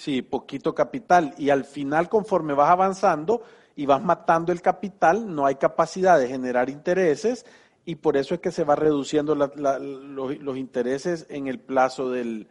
Sí, 0.00 0.22
poquito 0.22 0.74
capital. 0.74 1.34
Y 1.36 1.50
al 1.50 1.64
final, 1.64 2.08
conforme 2.08 2.54
vas 2.54 2.70
avanzando 2.70 3.42
y 3.76 3.84
vas 3.84 4.02
matando 4.02 4.50
el 4.50 4.62
capital, 4.62 5.34
no 5.34 5.44
hay 5.44 5.56
capacidad 5.56 6.18
de 6.18 6.26
generar 6.26 6.70
intereses 6.70 7.44
y 7.84 7.96
por 7.96 8.16
eso 8.16 8.32
es 8.32 8.40
que 8.40 8.50
se 8.50 8.64
va 8.64 8.76
reduciendo 8.76 9.34
los, 9.34 10.56
intereses 10.56 11.26
en 11.28 11.48
el 11.48 11.58
plazo 11.58 12.10
del, 12.10 12.48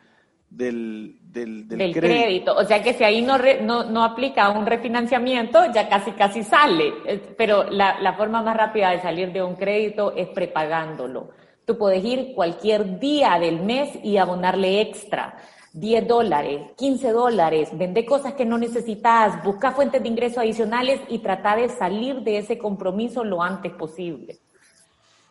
del, 0.51 1.17
del, 1.23 1.91
crédito. 1.91 2.55
O 2.55 2.63
sea 2.65 2.83
que 2.83 2.93
si 2.93 3.03
ahí 3.03 3.23
no, 3.23 3.39
no, 3.63 3.83
no, 3.83 4.03
aplica 4.03 4.51
un 4.51 4.67
refinanciamiento, 4.67 5.71
ya 5.73 5.89
casi 5.89 6.11
casi 6.11 6.43
sale. 6.43 6.93
Pero 7.35 7.63
la, 7.63 7.99
la 7.99 8.13
forma 8.13 8.43
más 8.43 8.55
rápida 8.55 8.91
de 8.91 9.01
salir 9.01 9.33
de 9.33 9.41
un 9.41 9.55
crédito 9.55 10.13
es 10.15 10.27
prepagándolo. 10.27 11.31
Tú 11.65 11.79
puedes 11.79 12.05
ir 12.05 12.35
cualquier 12.35 12.99
día 12.99 13.39
del 13.39 13.59
mes 13.63 13.89
y 14.03 14.17
abonarle 14.17 14.81
extra. 14.81 15.35
10 15.73 16.07
dólares, 16.07 16.71
15 16.77 17.11
dólares, 17.11 17.69
vende 17.73 18.05
cosas 18.05 18.33
que 18.33 18.45
no 18.45 18.57
necesitas, 18.57 19.43
busca 19.43 19.71
fuentes 19.71 20.01
de 20.01 20.09
ingresos 20.09 20.39
adicionales 20.39 20.99
y 21.09 21.19
trata 21.19 21.55
de 21.55 21.69
salir 21.69 22.21
de 22.21 22.39
ese 22.39 22.57
compromiso 22.57 23.23
lo 23.23 23.43
antes 23.43 23.71
posible. 23.73 24.39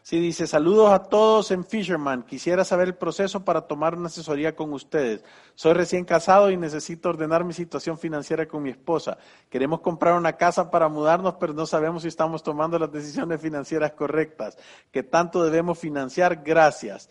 Sí, 0.09 0.19
dice, 0.21 0.47
saludos 0.47 0.91
a 0.91 1.03
todos 1.03 1.51
en 1.51 1.67
Fisherman. 1.67 2.23
Quisiera 2.23 2.65
saber 2.65 2.89
el 2.89 2.95
proceso 2.95 3.45
para 3.45 3.67
tomar 3.67 3.95
una 3.95 4.07
asesoría 4.07 4.57
con 4.57 4.73
ustedes. 4.73 5.23
Soy 5.55 5.75
recién 5.75 6.07
casado 6.07 6.51
y 6.51 6.57
necesito 6.57 7.11
ordenar 7.11 7.45
mi 7.45 7.53
situación 7.53 7.99
financiera 7.99 8.49
con 8.49 8.63
mi 8.63 8.71
esposa. 8.71 9.19
Queremos 9.51 9.81
comprar 9.81 10.15
una 10.15 10.33
casa 10.33 10.71
para 10.71 10.89
mudarnos, 10.89 11.35
pero 11.39 11.53
no 11.53 11.67
sabemos 11.67 12.03
si 12.03 12.09
estamos 12.09 12.43
tomando 12.43 12.79
las 12.79 12.91
decisiones 12.91 13.39
financieras 13.39 13.93
correctas. 13.93 14.57
¿Qué 14.91 15.03
tanto 15.03 15.45
debemos 15.45 15.79
financiar? 15.79 16.43
Gracias 16.43 17.11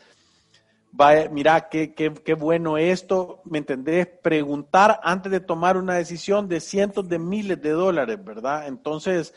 mira, 1.31 1.69
qué, 1.69 1.93
qué, 1.93 2.13
qué 2.13 2.33
bueno 2.33 2.77
esto, 2.77 3.41
¿me 3.45 3.59
entendés? 3.59 4.07
Preguntar 4.07 4.99
antes 5.03 5.31
de 5.31 5.39
tomar 5.39 5.77
una 5.77 5.93
decisión 5.95 6.47
de 6.47 6.59
cientos 6.59 7.07
de 7.07 7.19
miles 7.19 7.61
de 7.61 7.69
dólares, 7.69 8.17
¿verdad? 8.23 8.67
Entonces, 8.67 9.35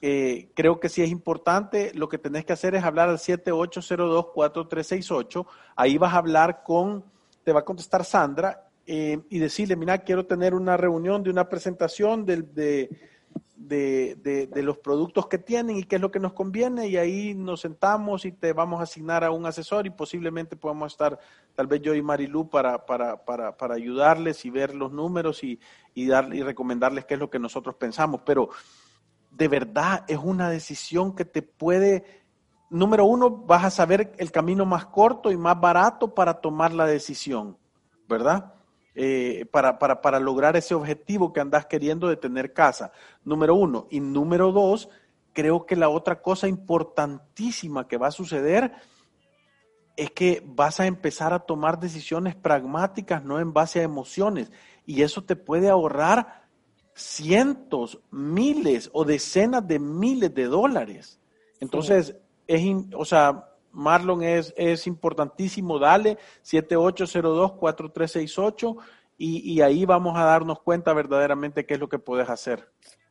eh, 0.00 0.50
creo 0.54 0.80
que 0.80 0.88
sí 0.88 1.02
es 1.02 1.10
importante, 1.10 1.92
lo 1.94 2.08
que 2.08 2.18
tenés 2.18 2.44
que 2.44 2.52
hacer 2.52 2.74
es 2.74 2.82
hablar 2.84 3.08
al 3.08 3.18
7802-4368, 3.18 5.46
ahí 5.76 5.98
vas 5.98 6.14
a 6.14 6.18
hablar 6.18 6.64
con, 6.64 7.04
te 7.44 7.52
va 7.52 7.60
a 7.60 7.64
contestar 7.64 8.04
Sandra, 8.04 8.64
eh, 8.86 9.20
y 9.28 9.38
decirle, 9.38 9.76
mira, 9.76 9.98
quiero 9.98 10.26
tener 10.26 10.54
una 10.54 10.76
reunión 10.76 11.22
de 11.22 11.30
una 11.30 11.48
presentación 11.48 12.24
de, 12.24 12.42
de, 12.42 12.90
los 13.58 14.78
productos 14.78 15.26
que 15.26 15.38
tienen 15.38 15.76
y 15.78 15.84
qué 15.84 15.96
es 15.96 16.02
lo 16.02 16.10
que 16.10 16.20
nos 16.20 16.32
conviene 16.32 16.86
y 16.86 16.96
ahí 16.96 17.34
nos 17.34 17.60
sentamos 17.60 18.24
y 18.24 18.32
te 18.32 18.52
vamos 18.52 18.80
a 18.80 18.84
asignar 18.84 19.24
a 19.24 19.30
un 19.30 19.46
asesor 19.46 19.86
y 19.86 19.90
posiblemente 19.90 20.56
podamos 20.56 20.92
estar, 20.92 21.18
tal 21.54 21.66
vez 21.66 21.82
yo 21.82 21.94
y 21.94 22.02
Marilu, 22.02 22.48
para, 22.48 22.86
para, 22.86 23.24
para, 23.24 23.56
para 23.56 23.74
ayudarles 23.74 24.44
y 24.44 24.50
ver 24.50 24.74
los 24.74 24.92
números 24.92 25.42
y, 25.42 25.58
y, 25.94 26.12
y 26.12 26.42
recomendarles 26.42 27.04
qué 27.04 27.14
es 27.14 27.20
lo 27.20 27.30
que 27.30 27.38
nosotros 27.38 27.74
pensamos. 27.74 28.20
Pero 28.24 28.50
de 29.30 29.48
verdad 29.48 30.04
es 30.08 30.18
una 30.18 30.48
decisión 30.50 31.14
que 31.14 31.24
te 31.24 31.42
puede, 31.42 32.04
número 32.70 33.04
uno, 33.06 33.30
vas 33.30 33.64
a 33.64 33.70
saber 33.70 34.12
el 34.18 34.30
camino 34.30 34.66
más 34.66 34.86
corto 34.86 35.30
y 35.30 35.36
más 35.36 35.60
barato 35.60 36.14
para 36.14 36.34
tomar 36.34 36.72
la 36.72 36.86
decisión, 36.86 37.58
¿verdad? 38.08 38.54
Eh, 39.00 39.46
para, 39.52 39.78
para, 39.78 40.00
para 40.00 40.18
lograr 40.18 40.56
ese 40.56 40.74
objetivo 40.74 41.32
que 41.32 41.38
andas 41.38 41.66
queriendo 41.66 42.08
de 42.08 42.16
tener 42.16 42.52
casa. 42.52 42.90
Número 43.22 43.54
uno. 43.54 43.86
Y 43.90 44.00
número 44.00 44.50
dos, 44.50 44.88
creo 45.32 45.66
que 45.66 45.76
la 45.76 45.88
otra 45.88 46.20
cosa 46.20 46.48
importantísima 46.48 47.86
que 47.86 47.96
va 47.96 48.08
a 48.08 48.10
suceder 48.10 48.72
es 49.96 50.10
que 50.10 50.42
vas 50.44 50.80
a 50.80 50.86
empezar 50.86 51.32
a 51.32 51.38
tomar 51.38 51.78
decisiones 51.78 52.34
pragmáticas, 52.34 53.22
no 53.22 53.38
en 53.38 53.52
base 53.52 53.78
a 53.78 53.84
emociones. 53.84 54.50
Y 54.84 55.02
eso 55.02 55.22
te 55.22 55.36
puede 55.36 55.68
ahorrar 55.68 56.48
cientos, 56.96 58.00
miles 58.10 58.90
o 58.92 59.04
decenas 59.04 59.64
de 59.68 59.78
miles 59.78 60.34
de 60.34 60.46
dólares. 60.46 61.20
Entonces, 61.60 62.16
es, 62.48 62.62
o 62.96 63.04
sea, 63.04 63.48
Marlon 63.78 64.22
es, 64.22 64.52
es 64.56 64.86
importantísimo, 64.86 65.78
dale 65.78 66.18
7802-4368 66.44 68.76
y, 69.16 69.52
y 69.52 69.62
ahí 69.62 69.84
vamos 69.84 70.18
a 70.18 70.24
darnos 70.24 70.60
cuenta 70.60 70.92
verdaderamente 70.92 71.64
qué 71.64 71.74
es 71.74 71.80
lo 71.80 71.88
que 71.88 71.98
puedes 71.98 72.28
hacer. 72.28 72.68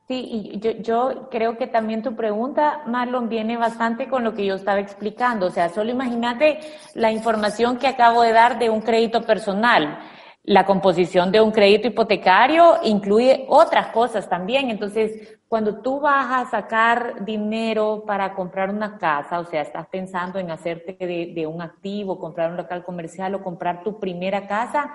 Sí, 0.08 0.58
yo, 0.62 0.72
yo 0.72 1.28
creo 1.30 1.58
que 1.58 1.68
también 1.68 2.02
tu 2.02 2.16
pregunta, 2.16 2.84
Marlon, 2.86 3.28
viene 3.28 3.58
bastante 3.58 4.08
con 4.08 4.24
lo 4.24 4.34
que 4.34 4.46
yo 4.46 4.56
estaba 4.56 4.80
explicando. 4.80 5.48
O 5.48 5.50
sea, 5.50 5.68
solo 5.68 5.92
imagínate 5.92 6.60
la 6.94 7.12
información 7.12 7.78
que 7.78 7.88
acabo 7.88 8.22
de 8.22 8.32
dar 8.32 8.58
de 8.58 8.70
un 8.70 8.80
crédito 8.80 9.24
personal. 9.24 10.00
La 10.48 10.66
composición 10.66 11.30
de 11.30 11.42
un 11.42 11.52
crédito 11.52 11.90
hipotecario 11.90 12.78
incluye 12.82 13.46
otras 13.50 13.88
cosas 13.88 14.30
también. 14.30 14.70
Entonces, 14.70 15.38
cuando 15.50 15.82
tú 15.82 16.00
vas 16.00 16.28
a 16.32 16.50
sacar 16.50 17.26
dinero 17.26 18.06
para 18.08 18.34
comprar 18.34 18.70
una 18.70 18.98
casa, 18.98 19.42
o 19.42 19.44
sea, 19.44 19.62
estás 19.62 19.88
pensando 19.88 20.40
en 20.40 20.50
hacerte 20.50 20.96
de, 21.06 21.48
un 21.48 21.62
activo, 21.62 22.18
comprar 22.18 22.52
un 22.52 22.56
local 22.56 22.86
comercial 22.86 23.36
o 23.36 23.44
comprar 23.44 23.84
tu 23.84 24.00
primera 24.00 24.48
casa, 24.48 24.94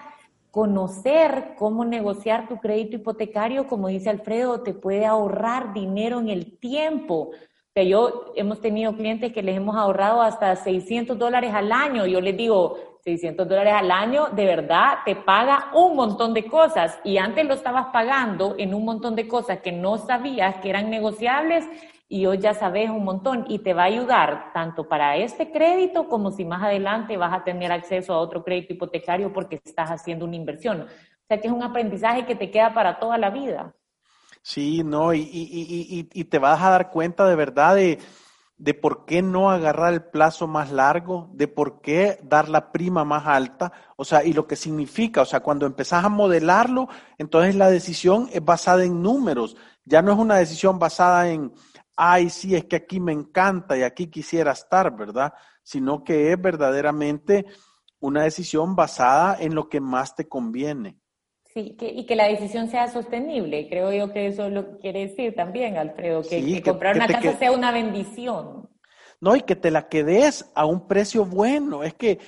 conocer 0.50 1.52
cómo 1.58 1.84
negociar 1.84 2.48
tu 2.48 2.56
crédito 2.56 2.96
hipotecario, 2.96 3.66
como 3.66 3.88
dice 3.88 4.08
Alfredo, 4.08 4.62
te 4.62 4.72
puede 4.72 5.04
ahorrar 5.04 5.74
dinero 5.74 6.18
en 6.18 6.30
el 6.30 6.58
tiempo. 6.58 7.32
O 7.32 7.72
sea, 7.74 7.82
yo 7.82 8.32
hemos 8.36 8.62
tenido 8.62 8.96
clientes 8.96 9.34
que 9.34 9.42
les 9.42 9.58
hemos 9.58 9.76
ahorrado 9.76 10.22
hasta 10.22 10.56
600 10.56 11.18
dólares 11.18 11.52
al 11.52 11.72
año. 11.72 12.06
Yo 12.06 12.22
les 12.22 12.38
digo, 12.38 12.91
600 13.02 13.48
dólares 13.48 13.74
al 13.74 13.90
año, 13.90 14.28
de 14.28 14.46
verdad 14.46 14.98
te 15.04 15.16
paga 15.16 15.70
un 15.74 15.96
montón 15.96 16.34
de 16.34 16.44
cosas 16.44 16.98
y 17.02 17.18
antes 17.18 17.44
lo 17.44 17.54
estabas 17.54 17.86
pagando 17.92 18.54
en 18.58 18.74
un 18.74 18.84
montón 18.84 19.16
de 19.16 19.26
cosas 19.26 19.58
que 19.58 19.72
no 19.72 19.98
sabías 19.98 20.56
que 20.56 20.70
eran 20.70 20.88
negociables 20.88 21.64
y 22.08 22.26
hoy 22.26 22.38
ya 22.38 22.54
sabes 22.54 22.90
un 22.90 23.04
montón 23.04 23.44
y 23.48 23.58
te 23.58 23.74
va 23.74 23.82
a 23.82 23.86
ayudar 23.86 24.52
tanto 24.52 24.88
para 24.88 25.16
este 25.16 25.50
crédito 25.50 26.08
como 26.08 26.30
si 26.30 26.44
más 26.44 26.62
adelante 26.62 27.16
vas 27.16 27.32
a 27.32 27.42
tener 27.42 27.72
acceso 27.72 28.12
a 28.12 28.18
otro 28.18 28.44
crédito 28.44 28.74
hipotecario 28.74 29.32
porque 29.32 29.60
estás 29.64 29.90
haciendo 29.90 30.24
una 30.24 30.36
inversión. 30.36 30.82
O 30.82 31.26
sea 31.26 31.40
que 31.40 31.48
es 31.48 31.52
un 31.52 31.62
aprendizaje 31.62 32.24
que 32.24 32.36
te 32.36 32.50
queda 32.50 32.72
para 32.72 33.00
toda 33.00 33.18
la 33.18 33.30
vida. 33.30 33.74
Sí, 34.42 34.82
no, 34.84 35.14
y, 35.14 35.20
y, 35.20 36.08
y, 36.12 36.20
y 36.20 36.24
te 36.24 36.38
vas 36.38 36.62
a 36.62 36.70
dar 36.70 36.90
cuenta 36.90 37.26
de 37.26 37.36
verdad 37.36 37.76
de 37.76 37.98
de 38.62 38.74
por 38.74 39.06
qué 39.06 39.22
no 39.22 39.50
agarrar 39.50 39.92
el 39.92 40.04
plazo 40.04 40.46
más 40.46 40.70
largo, 40.70 41.28
de 41.32 41.48
por 41.48 41.80
qué 41.80 42.20
dar 42.22 42.48
la 42.48 42.70
prima 42.70 43.04
más 43.04 43.26
alta, 43.26 43.72
o 43.96 44.04
sea, 44.04 44.22
y 44.22 44.32
lo 44.32 44.46
que 44.46 44.54
significa, 44.54 45.22
o 45.22 45.24
sea, 45.24 45.40
cuando 45.40 45.66
empezás 45.66 46.04
a 46.04 46.08
modelarlo, 46.08 46.86
entonces 47.18 47.56
la 47.56 47.68
decisión 47.68 48.28
es 48.32 48.44
basada 48.44 48.84
en 48.84 49.02
números, 49.02 49.56
ya 49.84 50.00
no 50.00 50.12
es 50.12 50.18
una 50.18 50.36
decisión 50.36 50.78
basada 50.78 51.28
en, 51.28 51.52
ay, 51.96 52.30
sí, 52.30 52.54
es 52.54 52.66
que 52.66 52.76
aquí 52.76 53.00
me 53.00 53.10
encanta 53.10 53.76
y 53.76 53.82
aquí 53.82 54.06
quisiera 54.06 54.52
estar, 54.52 54.96
¿verdad? 54.96 55.34
Sino 55.64 56.04
que 56.04 56.30
es 56.30 56.40
verdaderamente 56.40 57.46
una 57.98 58.22
decisión 58.22 58.76
basada 58.76 59.38
en 59.40 59.56
lo 59.56 59.68
que 59.68 59.80
más 59.80 60.14
te 60.14 60.28
conviene. 60.28 61.01
Sí, 61.54 61.76
y 61.80 62.06
que 62.06 62.16
la 62.16 62.28
decisión 62.28 62.68
sea 62.68 62.88
sostenible. 62.88 63.68
Creo 63.68 63.92
yo 63.92 64.10
que 64.10 64.26
eso 64.26 64.48
lo 64.48 64.78
quiere 64.78 65.08
decir 65.08 65.34
también, 65.34 65.76
Alfredo, 65.76 66.22
que, 66.22 66.62
comprar 66.62 66.96
una 66.96 67.06
casa 67.06 67.36
sea 67.38 67.52
una 67.52 67.72
bendición. 67.72 68.70
No, 69.20 69.36
y 69.36 69.42
que 69.42 69.54
te 69.54 69.70
la 69.70 69.88
quedes 69.88 70.50
a 70.54 70.64
un 70.64 70.88
precio 70.88 71.26
bueno. 71.26 71.82
Es 71.82 71.92
que 71.92 72.18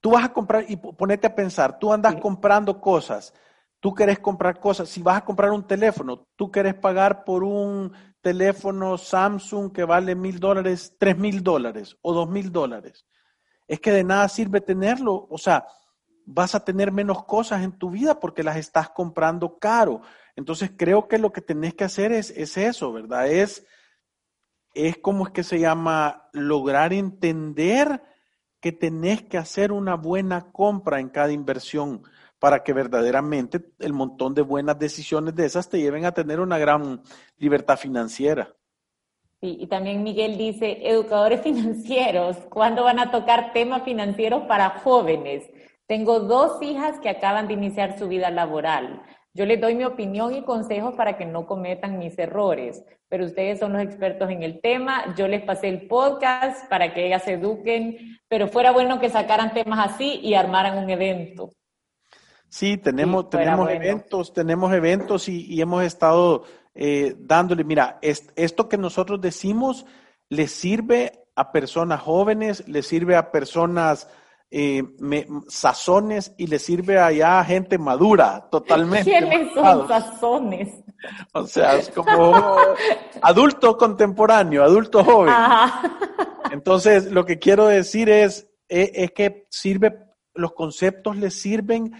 tú 0.00 0.10
vas 0.10 0.26
a 0.26 0.32
comprar, 0.34 0.66
y 0.68 0.76
ponete 0.76 1.26
a 1.26 1.34
pensar, 1.34 1.78
tú 1.78 1.94
andas 1.94 2.16
comprando 2.16 2.78
cosas, 2.78 3.32
tú 3.80 3.94
querés 3.94 4.18
comprar 4.18 4.60
cosas, 4.60 4.90
si 4.90 5.00
vas 5.02 5.16
a 5.16 5.24
comprar 5.24 5.50
un 5.50 5.66
teléfono, 5.66 6.26
tú 6.36 6.50
querés 6.50 6.74
pagar 6.74 7.24
por 7.24 7.42
un 7.42 7.90
teléfono 8.20 8.98
Samsung 8.98 9.72
que 9.72 9.84
vale 9.84 10.14
mil 10.14 10.38
dólares, 10.38 10.94
tres 10.98 11.16
mil 11.16 11.42
dólares 11.42 11.96
o 12.02 12.12
dos 12.12 12.28
mil 12.28 12.52
dólares. 12.52 13.06
Es 13.66 13.80
que 13.80 13.92
de 13.92 14.04
nada 14.04 14.28
sirve 14.28 14.60
tenerlo, 14.60 15.26
o 15.30 15.38
sea, 15.38 15.66
vas 16.26 16.54
a 16.54 16.64
tener 16.64 16.92
menos 16.92 17.24
cosas 17.24 17.62
en 17.62 17.72
tu 17.72 17.90
vida 17.90 18.20
porque 18.20 18.42
las 18.42 18.56
estás 18.56 18.90
comprando 18.90 19.58
caro. 19.58 20.00
Entonces 20.36 20.70
creo 20.76 21.08
que 21.08 21.18
lo 21.18 21.32
que 21.32 21.40
tenés 21.40 21.74
que 21.74 21.84
hacer 21.84 22.12
es, 22.12 22.30
es 22.30 22.56
eso, 22.56 22.92
¿verdad? 22.92 23.28
Es, 23.28 23.66
es 24.74 24.98
como 24.98 25.26
es 25.26 25.32
que 25.32 25.44
se 25.44 25.60
llama 25.60 26.28
lograr 26.32 26.92
entender 26.92 28.02
que 28.60 28.72
tenés 28.72 29.22
que 29.22 29.38
hacer 29.38 29.72
una 29.72 29.94
buena 29.94 30.50
compra 30.50 30.98
en 30.98 31.10
cada 31.10 31.32
inversión 31.32 32.02
para 32.38 32.62
que 32.62 32.72
verdaderamente 32.72 33.62
el 33.78 33.92
montón 33.92 34.34
de 34.34 34.42
buenas 34.42 34.78
decisiones 34.78 35.34
de 35.34 35.46
esas 35.46 35.68
te 35.68 35.78
lleven 35.78 36.04
a 36.04 36.12
tener 36.12 36.40
una 36.40 36.58
gran 36.58 37.02
libertad 37.38 37.78
financiera. 37.78 38.54
Sí, 39.40 39.58
y 39.60 39.66
también 39.66 40.02
Miguel 40.02 40.38
dice, 40.38 40.78
educadores 40.88 41.40
financieros, 41.42 42.36
¿cuándo 42.50 42.84
van 42.84 42.98
a 42.98 43.10
tocar 43.10 43.52
temas 43.52 43.82
financieros 43.82 44.44
para 44.44 44.70
jóvenes? 44.80 45.44
Tengo 45.86 46.20
dos 46.20 46.62
hijas 46.62 46.98
que 47.00 47.10
acaban 47.10 47.46
de 47.46 47.54
iniciar 47.54 47.98
su 47.98 48.08
vida 48.08 48.30
laboral. 48.30 49.02
Yo 49.34 49.44
les 49.46 49.60
doy 49.60 49.74
mi 49.74 49.84
opinión 49.84 50.34
y 50.34 50.44
consejos 50.44 50.94
para 50.94 51.18
que 51.18 51.26
no 51.26 51.46
cometan 51.46 51.98
mis 51.98 52.18
errores, 52.18 52.84
pero 53.08 53.24
ustedes 53.24 53.58
son 53.58 53.72
los 53.72 53.82
expertos 53.82 54.30
en 54.30 54.42
el 54.42 54.60
tema. 54.60 55.14
Yo 55.16 55.28
les 55.28 55.42
pasé 55.42 55.68
el 55.68 55.88
podcast 55.88 56.68
para 56.70 56.94
que 56.94 57.06
ellas 57.06 57.24
se 57.24 57.32
eduquen, 57.32 58.18
pero 58.28 58.48
fuera 58.48 58.70
bueno 58.70 59.00
que 59.00 59.10
sacaran 59.10 59.52
temas 59.52 59.90
así 59.92 60.20
y 60.22 60.34
armaran 60.34 60.78
un 60.78 60.88
evento. 60.88 61.50
Sí, 62.48 62.76
tenemos, 62.76 63.28
tenemos 63.28 63.68
eventos, 63.68 64.32
tenemos 64.32 64.72
eventos 64.72 65.28
y, 65.28 65.60
hemos 65.60 65.82
estado 65.82 66.44
eh, 66.72 67.16
dándole, 67.18 67.64
mira, 67.64 67.98
esto 68.00 68.68
que 68.68 68.78
nosotros 68.78 69.20
decimos 69.20 69.84
le 70.28 70.46
sirve 70.46 71.24
a 71.34 71.50
personas 71.50 72.00
jóvenes, 72.00 72.68
le 72.68 72.82
sirve 72.82 73.16
a 73.16 73.32
personas 73.32 74.08
eh, 74.56 74.84
sazones 75.48 76.32
y 76.38 76.46
le 76.46 76.60
sirve 76.60 77.00
allá 77.00 77.40
a 77.40 77.44
gente 77.44 77.76
madura, 77.76 78.46
totalmente. 78.52 79.10
¿Quiénes 79.10 79.52
son 79.52 79.88
sazones? 79.88 80.68
O 81.32 81.44
sea, 81.44 81.74
es 81.74 81.90
como 81.90 82.56
adulto 83.20 83.76
contemporáneo, 83.76 84.62
adulto 84.62 85.02
joven. 85.02 85.34
Entonces, 86.52 87.10
lo 87.10 87.24
que 87.24 87.40
quiero 87.40 87.66
decir 87.66 88.08
es, 88.08 88.48
es, 88.68 88.90
es, 88.94 89.10
que 89.10 89.48
sirve, 89.50 89.98
los 90.34 90.52
conceptos 90.52 91.16
le 91.16 91.32
sirven 91.32 91.92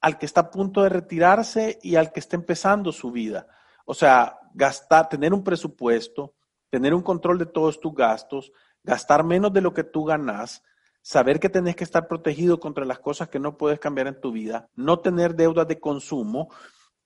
al 0.00 0.18
que 0.18 0.26
está 0.26 0.40
a 0.40 0.50
punto 0.50 0.82
de 0.82 0.88
retirarse 0.88 1.78
y 1.80 1.94
al 1.94 2.10
que 2.10 2.18
está 2.18 2.34
empezando 2.34 2.90
su 2.90 3.12
vida. 3.12 3.46
O 3.84 3.94
sea, 3.94 4.36
gastar, 4.52 5.08
tener 5.08 5.32
un 5.32 5.44
presupuesto, 5.44 6.34
tener 6.70 6.92
un 6.92 7.02
control 7.02 7.38
de 7.38 7.46
todos 7.46 7.78
tus 7.78 7.94
gastos, 7.94 8.50
gastar 8.82 9.22
menos 9.22 9.52
de 9.52 9.60
lo 9.60 9.72
que 9.72 9.84
tú 9.84 10.04
ganas, 10.04 10.60
saber 11.04 11.38
que 11.38 11.50
tenés 11.50 11.76
que 11.76 11.84
estar 11.84 12.08
protegido 12.08 12.58
contra 12.58 12.86
las 12.86 12.98
cosas 12.98 13.28
que 13.28 13.38
no 13.38 13.58
puedes 13.58 13.78
cambiar 13.78 14.06
en 14.06 14.18
tu 14.22 14.32
vida, 14.32 14.70
no 14.74 15.00
tener 15.00 15.34
deudas 15.34 15.68
de 15.68 15.78
consumo, 15.78 16.48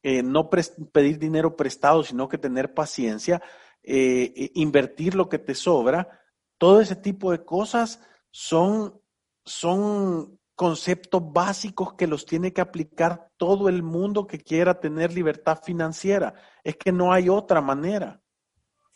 eh, 0.05 0.23
no 0.23 0.49
pedir 0.49 1.19
dinero 1.19 1.57
prestado, 1.57 2.05
sino 2.05 2.29
que 2.29 2.39
tener 2.39 2.73
paciencia, 2.75 3.43
eh, 3.83 4.33
e 4.37 4.51
invertir 4.55 5.17
lo 5.17 5.29
que 5.29 5.41
te 5.41 5.57
sobra, 5.57 6.21
todo 6.59 6.81
ese 6.81 6.95
tipo 6.95 7.33
de 7.33 7.45
cosas 7.45 8.01
son, 8.31 9.01
son 9.45 10.39
conceptos 10.55 11.21
básicos 11.33 11.95
que 11.95 12.07
los 12.07 12.25
tiene 12.25 12.53
que 12.53 12.61
aplicar 12.61 13.31
todo 13.37 13.69
el 13.69 13.83
mundo 13.83 14.29
que 14.29 14.39
quiera 14.39 14.79
tener 14.79 15.13
libertad 15.13 15.59
financiera. 15.61 16.35
Es 16.63 16.77
que 16.77 16.93
no 16.93 17.13
hay 17.13 17.29
otra 17.29 17.61
manera. 17.61 18.21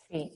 Sí, 0.09 0.31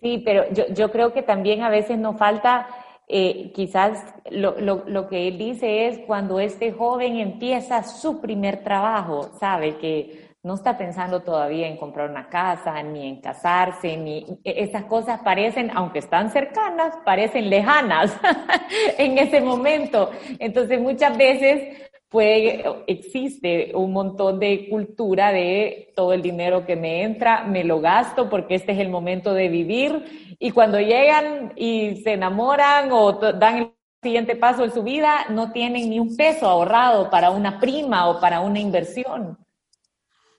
sí, 0.00 0.22
pero 0.24 0.48
yo, 0.52 0.68
yo 0.72 0.92
creo 0.92 1.12
que 1.12 1.24
también 1.24 1.62
a 1.62 1.70
veces 1.70 1.98
nos 1.98 2.16
falta 2.16 2.68
eh, 3.08 3.52
quizás 3.54 4.02
lo, 4.30 4.58
lo, 4.60 4.84
lo, 4.86 5.08
que 5.08 5.28
él 5.28 5.38
dice 5.38 5.88
es 5.88 5.98
cuando 6.06 6.40
este 6.40 6.72
joven 6.72 7.16
empieza 7.16 7.82
su 7.82 8.20
primer 8.20 8.62
trabajo, 8.62 9.30
sabe 9.38 9.76
que 9.76 10.32
no 10.44 10.54
está 10.54 10.76
pensando 10.76 11.20
todavía 11.22 11.68
en 11.68 11.76
comprar 11.76 12.10
una 12.10 12.28
casa, 12.28 12.82
ni 12.82 13.06
en 13.06 13.20
casarse, 13.20 13.96
ni 13.96 14.40
e, 14.42 14.64
esas 14.64 14.84
cosas 14.84 15.20
parecen, 15.20 15.70
aunque 15.74 16.00
están 16.00 16.30
cercanas, 16.30 16.96
parecen 17.04 17.48
lejanas 17.48 18.16
en 18.98 19.18
ese 19.18 19.40
momento. 19.40 20.10
Entonces 20.40 20.80
muchas 20.80 21.16
veces 21.16 21.91
puede, 22.12 22.62
existe 22.86 23.72
un 23.74 23.92
montón 23.92 24.38
de 24.38 24.68
cultura 24.68 25.32
de 25.32 25.92
todo 25.96 26.12
el 26.12 26.20
dinero 26.20 26.66
que 26.66 26.76
me 26.76 27.02
entra, 27.02 27.44
me 27.44 27.64
lo 27.64 27.80
gasto 27.80 28.28
porque 28.28 28.54
este 28.54 28.72
es 28.72 28.78
el 28.78 28.90
momento 28.90 29.32
de 29.32 29.48
vivir 29.48 30.36
y 30.38 30.50
cuando 30.50 30.78
llegan 30.78 31.54
y 31.56 32.02
se 32.04 32.12
enamoran 32.12 32.92
o 32.92 33.12
dan 33.12 33.56
el 33.56 33.72
siguiente 34.02 34.36
paso 34.36 34.64
en 34.64 34.72
su 34.72 34.82
vida, 34.82 35.26
no 35.30 35.52
tienen 35.52 35.88
ni 35.88 35.98
un 35.98 36.14
peso 36.16 36.46
ahorrado 36.46 37.08
para 37.08 37.30
una 37.30 37.58
prima 37.58 38.08
o 38.08 38.20
para 38.20 38.40
una 38.40 38.60
inversión. 38.60 39.38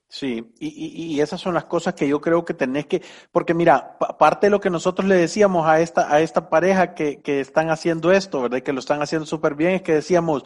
Sí, 0.10 0.53
y, 0.60 1.15
y, 1.15 1.22
esas 1.22 1.42
son 1.42 1.56
las 1.56 1.65
cosas 1.65 1.96
que 1.96 2.08
yo 2.08 2.22
creo 2.22 2.46
que 2.46 2.53
tenés 2.53 2.86
que, 2.86 3.01
porque 3.32 3.56
mira, 3.56 3.98
parte 3.98 4.46
de 4.46 4.51
lo 4.51 4.60
que 4.60 4.70
nosotros 4.70 5.08
le 5.08 5.15
decíamos 5.15 5.65
a 5.65 5.80
esta, 5.80 6.13
a 6.13 6.20
esta 6.20 6.51
pareja 6.51 6.94
que, 6.94 7.20
que 7.24 7.39
están 7.39 7.72
haciendo 7.72 8.12
esto, 8.12 8.44
¿verdad? 8.44 8.62
Que 8.62 8.74
lo 8.74 8.80
están 8.80 9.01
haciendo 9.01 9.25
súper 9.25 9.56
bien, 9.56 9.72
es 9.72 9.82
que 9.82 9.94
decíamos, 9.94 10.44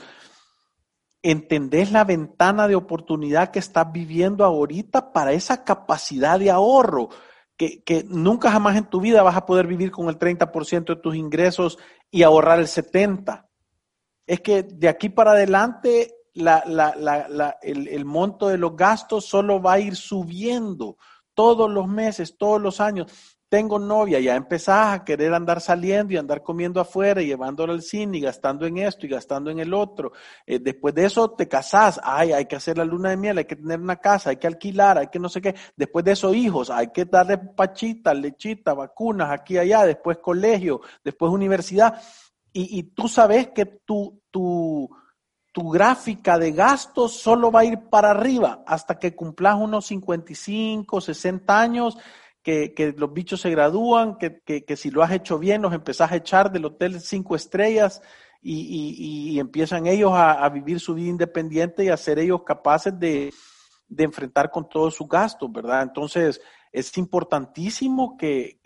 ¿Entendés 1.24 1.91
la 1.91 2.03
ventana 2.03 2.67
de 2.67 2.75
oportunidad 2.75 3.51
que 3.51 3.59
estás 3.59 3.91
viviendo 3.91 4.45
ahorita 4.45 5.12
para 5.12 5.33
esa 5.33 5.63
capacidad 5.63 6.39
de 6.39 6.51
ahorro? 6.51 7.09
Que, 7.57 7.83
que 7.83 8.05
nunca 8.07 8.51
jamás 8.51 8.77
en 8.77 8.86
tu 8.86 9.01
vida 9.01 9.24
vas 9.24 9.36
a 9.36 9.45
poder 9.45 9.65
vivir 9.65 9.91
con 9.91 10.09
el 10.09 10.19
30% 10.19 10.86
de 10.86 11.01
tus 11.01 11.15
ingresos 11.15 11.79
y 12.12 12.24
ahorrar 12.24 12.59
el 12.59 12.67
70%. 12.67 13.45
Es 14.27 14.41
que 14.41 14.63
de 14.63 14.89
aquí 14.89 15.09
para 15.09 15.31
adelante 15.31 16.13
la, 16.33 16.63
la, 16.67 16.93
la, 16.95 17.57
el, 17.62 17.88
el 17.88 18.05
monto 18.05 18.47
de 18.50 18.57
los 18.57 18.75
gastos 18.75 19.25
solo 19.25 19.62
va 19.62 19.74
a 19.74 19.79
ir 19.79 19.95
subiendo 19.95 20.97
todos 21.33 21.69
los 21.69 21.88
meses, 21.88 22.38
todos 22.38 22.62
los 22.62 22.79
años 22.79 23.37
tengo 23.50 23.80
novia, 23.80 24.20
ya 24.20 24.36
empezás 24.36 24.94
a 24.94 25.06
querer 25.06 25.34
andar 25.34 25.62
saliendo 25.62 26.13
y 26.13 26.18
andar 26.18 26.44
comiendo 26.44 26.82
afuera 26.82 27.22
y 27.22 27.27
llevándolo 27.27 27.72
al 27.72 27.82
cine 27.82 28.18
y 28.18 28.22
gastando 28.22 28.66
en 28.66 28.77
esto 28.77 29.06
y 29.06 29.10
gastando 29.10 29.50
en 29.50 29.60
el 29.60 29.74
otro. 29.74 30.12
Eh, 30.46 30.60
después 30.60 30.94
de 30.94 31.06
eso 31.06 31.32
te 31.32 31.48
casás, 31.48 32.00
ay, 32.04 32.34
hay 32.34 32.46
que 32.46 32.58
hacer 32.58 32.77
la 32.77 32.84
luna 32.84 33.12
de 33.12 33.18
miel, 33.18 33.38
hay 33.38 33.46
que 33.46 33.56
tener 33.56 33.80
una 33.80 33.96
casa, 33.98 34.32
hay 34.32 34.38
que 34.38 34.48
alquilar, 34.48 34.98
hay 34.98 35.08
que 35.08 35.20
no 35.20 35.30
sé 35.30 35.39
qué. 35.42 35.56
Después 35.77 36.04
de 36.04 36.12
eso, 36.12 36.34
hijos, 36.34 36.70
hay 36.70 36.88
que 36.92 37.06
darle 37.06 37.38
pachita, 37.38 38.13
lechita, 38.13 38.74
vacunas, 38.74 39.32
aquí 39.32 39.58
allá, 39.58 39.86
después 39.86 40.18
colegio, 40.18 40.82
después 41.04 41.32
universidad. 41.32 42.01
Y, 42.51 42.80
y 42.80 42.84
tú 42.84 43.08
sabes 43.08 43.50
que 43.50 43.66
tu, 43.66 44.24
tu, 44.30 44.89
tu 45.54 45.70
gráfica 45.70 46.38
de 46.38 46.51
gastos 46.51 47.13
solo 47.13 47.50
va 47.50 47.62
a 47.62 47.66
ir 47.66 47.80
para 47.89 48.12
arriba 48.12 48.63
hasta 48.68 49.00
que 49.00 49.16
cumplas 49.16 49.56
unos 49.56 49.86
55, 49.88 51.00
60 51.00 51.60
años 51.60 51.98
que, 52.48 52.96
los 52.98 53.12
bichos 53.12 53.42
se 53.42 53.50
gradúan, 53.50 54.18
que, 54.18 54.75
si 54.77 54.89
lo 54.89 55.04
has 55.04 55.12
hecho 55.12 55.38
bien, 55.38 55.62
los 55.62 55.74
empezás 55.74 56.13
a 56.13 56.16
echar 56.16 56.50
del 56.50 56.63
hotel 56.63 57.01
cinco 57.01 57.36
estrellas 57.36 58.01
y, 58.42 59.38
empiezan 59.38 59.86
ellos 59.86 60.13
a, 60.13 60.48
vivir 60.48 60.80
su 60.80 60.94
vida 60.94 61.10
independiente 61.10 61.84
y 61.84 61.89
a 61.89 61.98
ser 61.98 62.20
ellos 62.20 62.44
capaces 62.46 62.98
de, 62.98 63.34
enfrentar 63.98 64.50
con 64.50 64.70
todos 64.70 64.96
sus 64.96 65.10
gastos, 65.10 65.51
¿verdad? 65.51 65.82
Entonces, 65.84 66.39
es 66.72 66.98
importantísimo 66.98 68.18
que, 68.18 68.62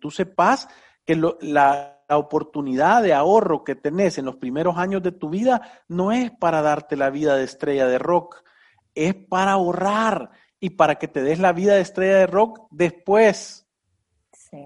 tú 0.00 0.12
sepas 0.12 0.68
que 1.04 1.16
la, 1.16 1.98
la 2.08 2.16
oportunidad 2.16 3.02
de 3.02 3.12
ahorro 3.12 3.64
que 3.64 3.74
tenés 3.74 4.18
en 4.18 4.26
los 4.26 4.36
primeros 4.36 4.76
años 4.76 5.02
de 5.02 5.10
tu 5.10 5.30
vida 5.30 5.82
no 5.88 6.12
es 6.12 6.30
para 6.30 6.62
darte 6.62 6.96
la 6.96 7.10
vida 7.10 7.34
de 7.34 7.42
estrella 7.42 7.88
de 7.88 7.98
rock, 7.98 8.44
es 8.94 9.16
para 9.16 9.52
ahorrar 9.52 10.30
y 10.64 10.70
para 10.70 10.94
que 10.94 11.08
te 11.08 11.22
des 11.22 11.40
la 11.40 11.52
vida 11.52 11.74
de 11.74 11.82
estrella 11.82 12.16
de 12.16 12.26
rock 12.26 12.68
después. 12.70 13.66
Sí. 14.32 14.64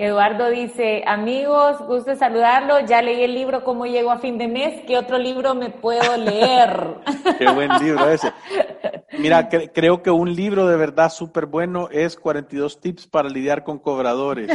Eduardo 0.00 0.48
dice, 0.48 1.02
amigos, 1.08 1.84
gusto 1.84 2.14
saludarlo, 2.14 2.78
ya 2.86 3.02
leí 3.02 3.24
el 3.24 3.34
libro 3.34 3.64
Cómo 3.64 3.84
llego 3.84 4.12
a 4.12 4.18
fin 4.18 4.38
de 4.38 4.46
mes, 4.46 4.84
¿qué 4.86 4.96
otro 4.96 5.18
libro 5.18 5.56
me 5.56 5.70
puedo 5.70 6.16
leer? 6.16 6.98
Qué 7.38 7.50
buen 7.50 7.68
libro 7.80 8.08
ese. 8.08 8.32
Mira, 9.18 9.48
creo 9.74 10.00
que 10.00 10.12
un 10.12 10.36
libro 10.36 10.68
de 10.68 10.76
verdad 10.76 11.10
súper 11.10 11.46
bueno 11.46 11.88
es 11.90 12.14
42 12.14 12.80
tips 12.80 13.08
para 13.08 13.28
lidiar 13.28 13.64
con 13.64 13.80
cobradores. 13.80 14.48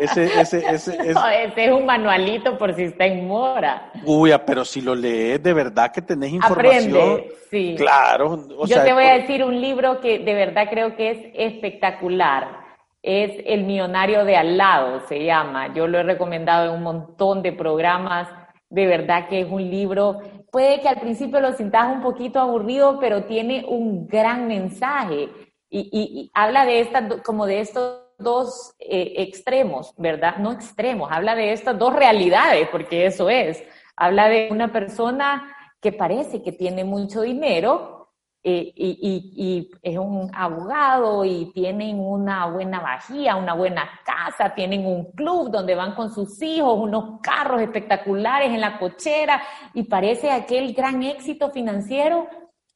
Ese, 0.00 0.38
ese, 0.38 0.58
ese, 0.68 0.98
ese 1.00 1.64
es 1.64 1.72
un 1.72 1.86
manualito 1.86 2.58
por 2.58 2.74
si 2.74 2.82
está 2.82 3.06
en 3.06 3.26
mora. 3.26 3.90
Uy, 4.04 4.32
ah, 4.32 4.44
pero 4.44 4.66
si 4.66 4.82
lo 4.82 4.94
lees, 4.94 5.42
de 5.42 5.54
verdad 5.54 5.90
que 5.92 6.02
tenés 6.02 6.30
información. 6.30 6.94
Aprende, 6.94 7.32
sí. 7.50 7.74
Claro. 7.78 8.46
Yo 8.66 8.84
te 8.84 8.92
voy 8.92 9.04
a 9.04 9.14
decir 9.14 9.42
un 9.42 9.62
libro 9.62 9.98
que 10.02 10.18
de 10.18 10.34
verdad 10.34 10.68
creo 10.68 10.94
que 10.94 11.10
es 11.10 11.18
espectacular 11.32 12.57
es 13.02 13.32
El 13.46 13.64
Millonario 13.64 14.24
de 14.24 14.36
Al 14.36 14.56
lado, 14.56 15.00
se 15.08 15.24
llama. 15.24 15.72
Yo 15.74 15.86
lo 15.86 15.98
he 15.98 16.02
recomendado 16.02 16.66
en 16.66 16.76
un 16.76 16.82
montón 16.82 17.42
de 17.42 17.52
programas. 17.52 18.28
De 18.70 18.86
verdad 18.86 19.28
que 19.28 19.40
es 19.40 19.50
un 19.50 19.70
libro, 19.70 20.20
puede 20.50 20.80
que 20.80 20.88
al 20.88 21.00
principio 21.00 21.40
lo 21.40 21.52
sintas 21.52 21.90
un 21.90 22.02
poquito 22.02 22.38
aburrido, 22.38 22.98
pero 23.00 23.24
tiene 23.24 23.64
un 23.66 24.06
gran 24.06 24.46
mensaje 24.46 25.30
y, 25.70 26.30
habla 26.34 26.64
de 26.64 26.80
esta, 26.80 27.08
como 27.22 27.46
de 27.46 27.60
estos 27.60 28.02
dos 28.18 28.74
eh, 28.78 29.14
extremos, 29.18 29.94
¿verdad? 29.96 30.38
No 30.38 30.52
extremos, 30.52 31.10
habla 31.12 31.34
de 31.34 31.52
estas 31.52 31.78
dos 31.78 31.94
realidades, 31.94 32.68
porque 32.68 33.06
eso 33.06 33.30
es. 33.30 33.62
Habla 33.96 34.28
de 34.28 34.48
una 34.50 34.72
persona 34.72 35.54
que 35.80 35.92
parece 35.92 36.42
que 36.42 36.52
tiene 36.52 36.84
mucho 36.84 37.20
dinero, 37.20 37.97
eh, 38.42 38.72
y, 38.76 39.70
es 39.82 39.98
un 39.98 40.30
abogado 40.32 41.24
y 41.24 41.50
tienen 41.52 41.98
una 41.98 42.46
buena 42.46 42.80
vajilla, 42.80 43.36
una 43.36 43.54
buena 43.54 43.88
casa, 44.04 44.54
tienen 44.54 44.86
un 44.86 45.10
club 45.12 45.50
donde 45.50 45.74
van 45.74 45.94
con 45.94 46.10
sus 46.10 46.40
hijos, 46.42 46.78
unos 46.78 47.20
carros 47.20 47.60
espectaculares 47.60 48.50
en 48.50 48.60
la 48.60 48.78
cochera 48.78 49.42
y 49.74 49.82
parece 49.82 50.30
aquel 50.30 50.72
gran 50.72 51.02
éxito 51.02 51.50
financiero, 51.50 52.28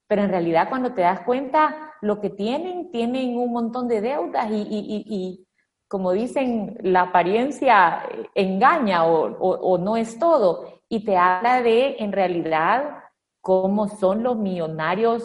pero 0.09 0.25
en 0.25 0.31
realidad 0.31 0.68
cuando 0.68 0.92
te 0.92 1.03
das 1.03 1.20
cuenta 1.20 1.92
lo 2.01 2.20
que 2.20 2.31
tienen, 2.31 2.90
tienen 2.90 3.37
un 3.37 3.53
montón 3.53 3.87
de 3.87 4.01
deudas 4.01 4.48
y, 4.51 5.46
como 5.87 6.11
dicen, 6.12 6.77
la 6.83 7.03
apariencia 7.03 8.03
engaña 8.35 9.05
o 9.05 9.79
no 9.79 9.96
es 9.96 10.18
todo. 10.18 10.81
Y 10.88 11.05
te 11.05 11.16
habla 11.16 11.62
de 11.62 11.96
en 12.01 12.12
realidad 12.12 13.03
cómo 13.40 13.88
son 13.88 14.22
los 14.22 14.37
millonarios 14.37 15.25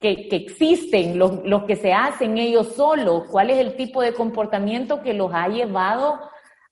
que, 0.00 0.28
existen, 0.30 1.18
los, 1.18 1.44
los, 1.44 1.64
que 1.64 1.76
se 1.76 1.92
hacen 1.92 2.38
ellos 2.38 2.74
solos, 2.74 3.24
cuál 3.30 3.50
es 3.50 3.58
el 3.58 3.76
tipo 3.76 4.00
de 4.00 4.14
comportamiento 4.14 5.02
que 5.02 5.14
los 5.14 5.32
ha 5.32 5.48
llevado 5.48 6.20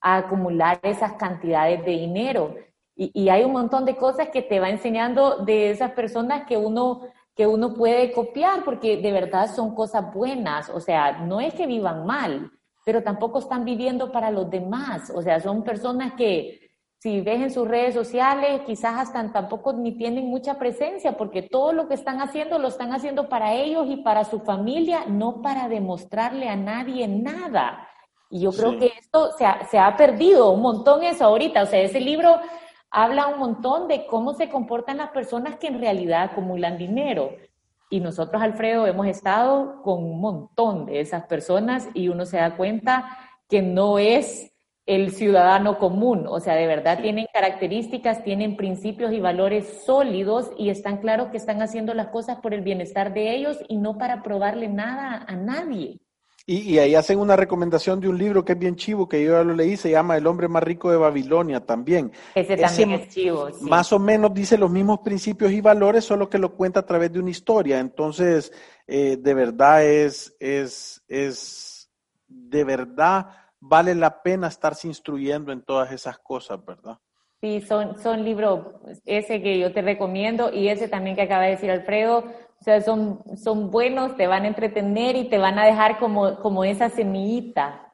a 0.00 0.18
acumular 0.18 0.78
esas 0.82 1.14
cantidades 1.14 1.84
de 1.84 1.92
dinero. 1.92 2.54
Y, 2.94 3.10
y, 3.12 3.28
hay 3.28 3.44
un 3.44 3.52
montón 3.52 3.84
de 3.84 3.96
cosas 3.96 4.28
que 4.28 4.42
te 4.42 4.60
va 4.60 4.70
enseñando 4.70 5.44
de 5.44 5.70
esas 5.70 5.90
personas 5.92 6.46
que 6.46 6.56
uno, 6.56 7.02
que 7.34 7.46
uno 7.46 7.74
puede 7.74 8.12
copiar, 8.12 8.64
porque 8.64 8.98
de 8.98 9.12
verdad 9.12 9.52
son 9.54 9.74
cosas 9.74 10.14
buenas. 10.14 10.70
O 10.70 10.80
sea, 10.80 11.18
no 11.18 11.40
es 11.40 11.52
que 11.54 11.66
vivan 11.66 12.06
mal, 12.06 12.52
pero 12.84 13.02
tampoco 13.02 13.40
están 13.40 13.64
viviendo 13.64 14.12
para 14.12 14.30
los 14.30 14.48
demás. 14.48 15.10
O 15.14 15.20
sea, 15.20 15.40
son 15.40 15.64
personas 15.64 16.12
que, 16.14 16.65
si 17.06 17.20
ves 17.20 17.40
en 17.40 17.52
sus 17.52 17.68
redes 17.68 17.94
sociales, 17.94 18.62
quizás 18.66 18.98
hasta 18.98 19.30
tampoco 19.30 19.72
ni 19.72 19.92
tienen 19.92 20.26
mucha 20.26 20.58
presencia, 20.58 21.16
porque 21.16 21.40
todo 21.40 21.72
lo 21.72 21.86
que 21.86 21.94
están 21.94 22.20
haciendo 22.20 22.58
lo 22.58 22.66
están 22.66 22.92
haciendo 22.92 23.28
para 23.28 23.54
ellos 23.54 23.86
y 23.88 23.98
para 23.98 24.24
su 24.24 24.40
familia, 24.40 25.04
no 25.06 25.40
para 25.40 25.68
demostrarle 25.68 26.48
a 26.48 26.56
nadie 26.56 27.06
nada. 27.06 27.86
Y 28.28 28.40
yo 28.40 28.50
creo 28.50 28.76
que 28.76 28.86
esto 28.98 29.30
se 29.38 29.46
ha, 29.46 29.68
se 29.68 29.78
ha 29.78 29.96
perdido 29.96 30.50
un 30.50 30.62
montón 30.62 31.04
eso 31.04 31.26
ahorita. 31.26 31.62
O 31.62 31.66
sea, 31.66 31.80
ese 31.80 32.00
libro 32.00 32.40
habla 32.90 33.28
un 33.28 33.38
montón 33.38 33.86
de 33.86 34.04
cómo 34.06 34.34
se 34.34 34.48
comportan 34.48 34.96
las 34.96 35.10
personas 35.10 35.54
que 35.58 35.68
en 35.68 35.78
realidad 35.78 36.24
acumulan 36.24 36.76
dinero. 36.76 37.30
Y 37.88 38.00
nosotros, 38.00 38.42
Alfredo, 38.42 38.84
hemos 38.84 39.06
estado 39.06 39.80
con 39.84 40.02
un 40.02 40.20
montón 40.20 40.86
de 40.86 40.98
esas 40.98 41.24
personas 41.26 41.88
y 41.94 42.08
uno 42.08 42.26
se 42.26 42.38
da 42.38 42.56
cuenta 42.56 43.16
que 43.48 43.62
no 43.62 44.00
es 44.00 44.55
el 44.86 45.10
ciudadano 45.10 45.78
común, 45.78 46.26
o 46.28 46.38
sea, 46.38 46.54
de 46.54 46.68
verdad 46.68 47.00
tienen 47.02 47.26
características, 47.32 48.22
tienen 48.22 48.56
principios 48.56 49.12
y 49.12 49.20
valores 49.20 49.82
sólidos 49.84 50.52
y 50.56 50.70
están 50.70 50.98
claros 50.98 51.28
que 51.28 51.36
están 51.36 51.60
haciendo 51.60 51.92
las 51.92 52.08
cosas 52.08 52.38
por 52.40 52.54
el 52.54 52.62
bienestar 52.62 53.12
de 53.12 53.34
ellos 53.34 53.58
y 53.68 53.78
no 53.78 53.98
para 53.98 54.22
probarle 54.22 54.68
nada 54.68 55.24
a 55.26 55.34
nadie. 55.34 55.98
Y, 56.48 56.78
ahí 56.78 56.94
hacen 56.94 57.18
una 57.18 57.34
recomendación 57.34 57.98
de 57.98 58.08
un 58.08 58.16
libro 58.16 58.44
que 58.44 58.52
es 58.52 58.58
bien 58.58 58.76
chivo, 58.76 59.08
que 59.08 59.20
yo 59.24 59.32
ya 59.32 59.42
lo 59.42 59.52
leí, 59.52 59.76
se 59.76 59.90
llama 59.90 60.16
El 60.16 60.28
hombre 60.28 60.46
más 60.46 60.62
rico 60.62 60.92
de 60.92 60.96
Babilonia 60.96 61.58
también. 61.66 62.12
Ese 62.36 62.56
también 62.56 62.92
es 62.92 63.08
chivo. 63.08 63.50
Sí. 63.50 63.64
Más 63.64 63.92
o 63.92 63.98
menos 63.98 64.32
dice 64.32 64.56
los 64.56 64.70
mismos 64.70 65.00
principios 65.00 65.50
y 65.50 65.60
valores, 65.60 66.04
solo 66.04 66.30
que 66.30 66.38
lo 66.38 66.54
cuenta 66.54 66.78
a 66.78 66.86
través 66.86 67.12
de 67.12 67.18
una 67.18 67.30
historia. 67.30 67.80
Entonces, 67.80 68.52
eh, 68.86 69.16
de 69.20 69.34
verdad 69.34 69.84
es, 69.84 70.36
es, 70.38 71.02
es, 71.08 71.90
de 72.28 72.62
verdad 72.62 73.26
vale 73.60 73.94
la 73.94 74.22
pena 74.22 74.48
estarse 74.48 74.86
instruyendo 74.88 75.52
en 75.52 75.62
todas 75.62 75.92
esas 75.92 76.18
cosas, 76.18 76.64
¿verdad? 76.64 76.98
Sí, 77.40 77.60
son, 77.60 77.98
son 77.98 78.24
libros, 78.24 78.66
ese 79.04 79.42
que 79.42 79.58
yo 79.58 79.72
te 79.72 79.82
recomiendo 79.82 80.52
y 80.52 80.68
ese 80.68 80.88
también 80.88 81.16
que 81.16 81.22
acaba 81.22 81.44
de 81.44 81.50
decir 81.50 81.70
Alfredo, 81.70 82.24
o 82.58 82.64
sea, 82.64 82.80
son, 82.80 83.22
son 83.36 83.70
buenos, 83.70 84.16
te 84.16 84.26
van 84.26 84.44
a 84.44 84.48
entretener 84.48 85.16
y 85.16 85.28
te 85.28 85.38
van 85.38 85.58
a 85.58 85.66
dejar 85.66 85.98
como, 85.98 86.38
como 86.40 86.64
esa 86.64 86.88
semillita. 86.88 87.92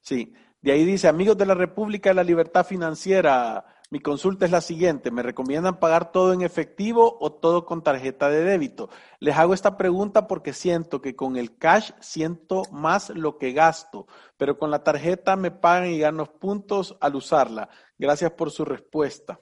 Sí, 0.00 0.32
de 0.62 0.72
ahí 0.72 0.84
dice, 0.84 1.08
amigos 1.08 1.36
de 1.36 1.46
la 1.46 1.54
República 1.54 2.10
de 2.10 2.14
la 2.14 2.24
Libertad 2.24 2.64
Financiera, 2.64 3.64
mi 3.90 3.98
consulta 3.98 4.44
es 4.44 4.52
la 4.52 4.60
siguiente, 4.60 5.10
¿me 5.10 5.22
recomiendan 5.22 5.80
pagar 5.80 6.12
todo 6.12 6.32
en 6.32 6.42
efectivo 6.42 7.18
o 7.20 7.32
todo 7.32 7.66
con 7.66 7.82
tarjeta 7.82 8.30
de 8.30 8.44
débito? 8.44 8.88
Les 9.18 9.36
hago 9.36 9.52
esta 9.52 9.76
pregunta 9.76 10.28
porque 10.28 10.52
siento 10.52 11.02
que 11.02 11.16
con 11.16 11.36
el 11.36 11.58
cash 11.58 11.90
siento 11.98 12.62
más 12.70 13.10
lo 13.10 13.36
que 13.36 13.52
gasto, 13.52 14.06
pero 14.36 14.58
con 14.58 14.70
la 14.70 14.84
tarjeta 14.84 15.34
me 15.34 15.50
pagan 15.50 15.90
y 15.90 15.98
gano 15.98 16.24
puntos 16.24 16.96
al 17.00 17.16
usarla. 17.16 17.68
Gracias 17.98 18.30
por 18.30 18.52
su 18.52 18.64
respuesta. 18.64 19.40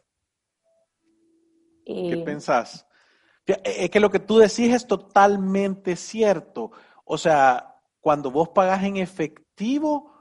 ¿Qué 1.84 2.22
pensás? 2.24 2.86
Es 3.46 3.90
que 3.90 4.00
lo 4.00 4.10
que 4.10 4.18
tú 4.18 4.38
decís 4.38 4.74
es 4.74 4.86
totalmente 4.86 5.94
cierto. 5.94 6.70
O 7.04 7.18
sea, 7.18 7.80
cuando 8.00 8.30
vos 8.30 8.48
pagas 8.50 8.82
en 8.84 8.96
efectivo, 8.96 10.12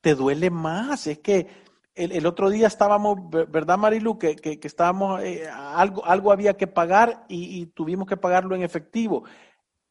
te 0.00 0.14
duele 0.14 0.50
más. 0.50 1.06
Es 1.06 1.18
que 1.18 1.67
el, 1.98 2.26
otro 2.26 2.48
día 2.48 2.68
estábamos, 2.68 3.18
¿verdad, 3.28 3.76
Marilu? 3.76 4.18
Que, 4.18 4.36
que, 4.36 4.58
estábamos, 4.62 5.20
eh, 5.22 5.48
algo, 5.50 6.04
algo 6.04 6.30
había 6.30 6.56
que 6.56 6.68
pagar 6.68 7.24
y, 7.28 7.66
tuvimos 7.66 8.06
que 8.06 8.16
pagarlo 8.16 8.54
en 8.54 8.62
efectivo. 8.62 9.24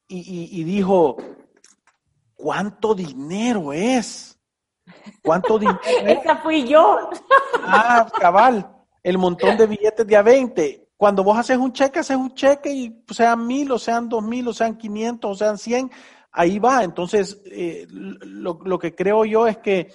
Y, 0.07 0.63
dijo, 0.63 1.17
¿cuánto 2.33 2.95
dinero 2.95 3.73
es? 3.73 4.39
¿Cuánto 5.21 5.59
dinero 5.59 5.79
es? 5.83 6.19
Esa 6.19 6.37
fui 6.37 6.65
yo. 6.65 7.09
Ah, 7.65 8.07
cabal, 8.17 8.73
el 9.03 9.17
montón 9.17 9.57
de 9.57 9.67
billetes 9.67 10.07
de 10.07 10.15
a 10.15 10.21
20. 10.21 10.89
Cuando 10.95 11.25
vos 11.25 11.37
haces 11.37 11.57
un 11.57 11.73
cheque, 11.73 11.99
haces 11.99 12.15
un 12.15 12.33
cheque 12.33 12.71
y 12.71 13.03
sean 13.11 13.45
mil, 13.45 13.69
o 13.71 13.77
sean 13.77 14.07
dos 14.07 14.23
mil, 14.23 14.47
o 14.47 14.53
sean 14.53 14.77
quinientos, 14.77 15.29
o 15.29 15.35
sean 15.35 15.57
cien, 15.57 15.91
ahí 16.31 16.57
va. 16.57 16.85
Entonces, 16.85 17.41
eh, 17.45 17.85
lo, 17.89 18.59
lo 18.63 18.79
que 18.79 18.95
creo 18.95 19.25
yo 19.25 19.45
es 19.45 19.57
que 19.57 19.91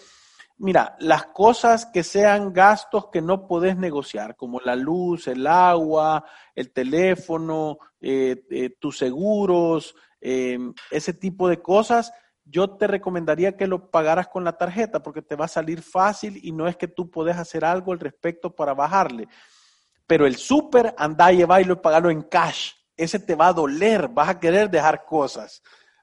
Mira, 0.62 0.94
las 1.00 1.26
cosas 1.26 1.86
que 1.86 2.04
sean 2.04 2.52
gastos 2.52 3.08
que 3.08 3.20
no 3.20 3.48
podés 3.48 3.76
negociar, 3.76 4.36
como 4.36 4.60
la 4.60 4.76
luz, 4.76 5.26
el 5.26 5.44
agua, 5.44 6.24
el 6.54 6.72
teléfono, 6.72 7.78
eh, 8.00 8.44
eh, 8.48 8.70
tus 8.78 8.98
seguros, 8.98 9.92
em, 10.20 10.72
ese 10.88 11.14
tipo 11.14 11.48
de 11.48 11.60
cosas, 11.60 12.12
yo 12.44 12.76
te 12.76 12.86
recomendaría 12.86 13.56
que 13.56 13.66
lo 13.66 13.90
pagaras 13.90 14.28
con 14.28 14.44
la 14.44 14.56
tarjeta 14.56 15.02
porque 15.02 15.20
te 15.20 15.34
va 15.34 15.46
a 15.46 15.48
salir 15.48 15.82
fácil 15.82 16.38
y 16.40 16.52
no 16.52 16.68
es 16.68 16.76
que 16.76 16.86
tú 16.86 17.10
podés 17.10 17.38
hacer 17.38 17.64
algo 17.64 17.90
al 17.90 17.98
respecto 17.98 18.54
para 18.54 18.72
bajarle. 18.72 19.26
Pero 20.06 20.28
el 20.28 20.36
súper, 20.36 20.94
anda 20.96 21.32
y 21.32 21.38
llevarlo 21.38 21.72
y 21.72 21.76
pagarlo 21.78 22.08
en 22.08 22.22
cash. 22.22 22.70
Ese 22.96 23.18
te 23.18 23.34
va 23.34 23.48
a 23.48 23.52
doler, 23.52 24.06
vas 24.06 24.28
a 24.28 24.38
querer 24.38 24.70
dejar 24.70 25.04
cosas. 25.06 25.60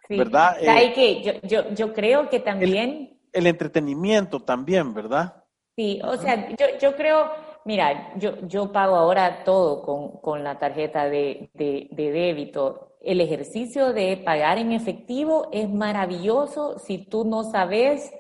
¿Verdad? 0.09 0.57
Eh, 0.59 0.91
que 0.93 1.23
yo, 1.23 1.31
yo, 1.43 1.73
yo, 1.73 1.93
creo 1.93 2.29
que 2.29 2.41
también 2.41 3.18
el 3.33 3.47
entretenimiento 3.47 4.39
también, 4.41 4.93
¿verdad? 4.93 5.43
Sí, 5.75 6.01
o 6.03 6.17
sea, 6.17 6.49
yo, 6.49 6.65
yo 6.81 6.95
creo, 6.95 7.31
mira, 7.63 8.13
yo, 8.17 8.35
yo 8.47 8.71
pago 8.71 8.95
ahora 8.95 9.43
todo 9.45 9.81
con, 9.81 10.19
con 10.19 10.43
la 10.43 10.59
tarjeta 10.59 11.09
de, 11.09 11.49
de, 11.53 11.87
débito. 11.91 12.97
El 13.01 13.21
ejercicio 13.21 13.93
de 13.93 14.17
pagar 14.17 14.57
en 14.57 14.73
efectivo 14.73 15.47
es 15.53 15.69
maravilloso 15.69 16.79
si 16.79 17.05
tú 17.05 17.23
no 17.23 17.45
sabes 17.45 18.11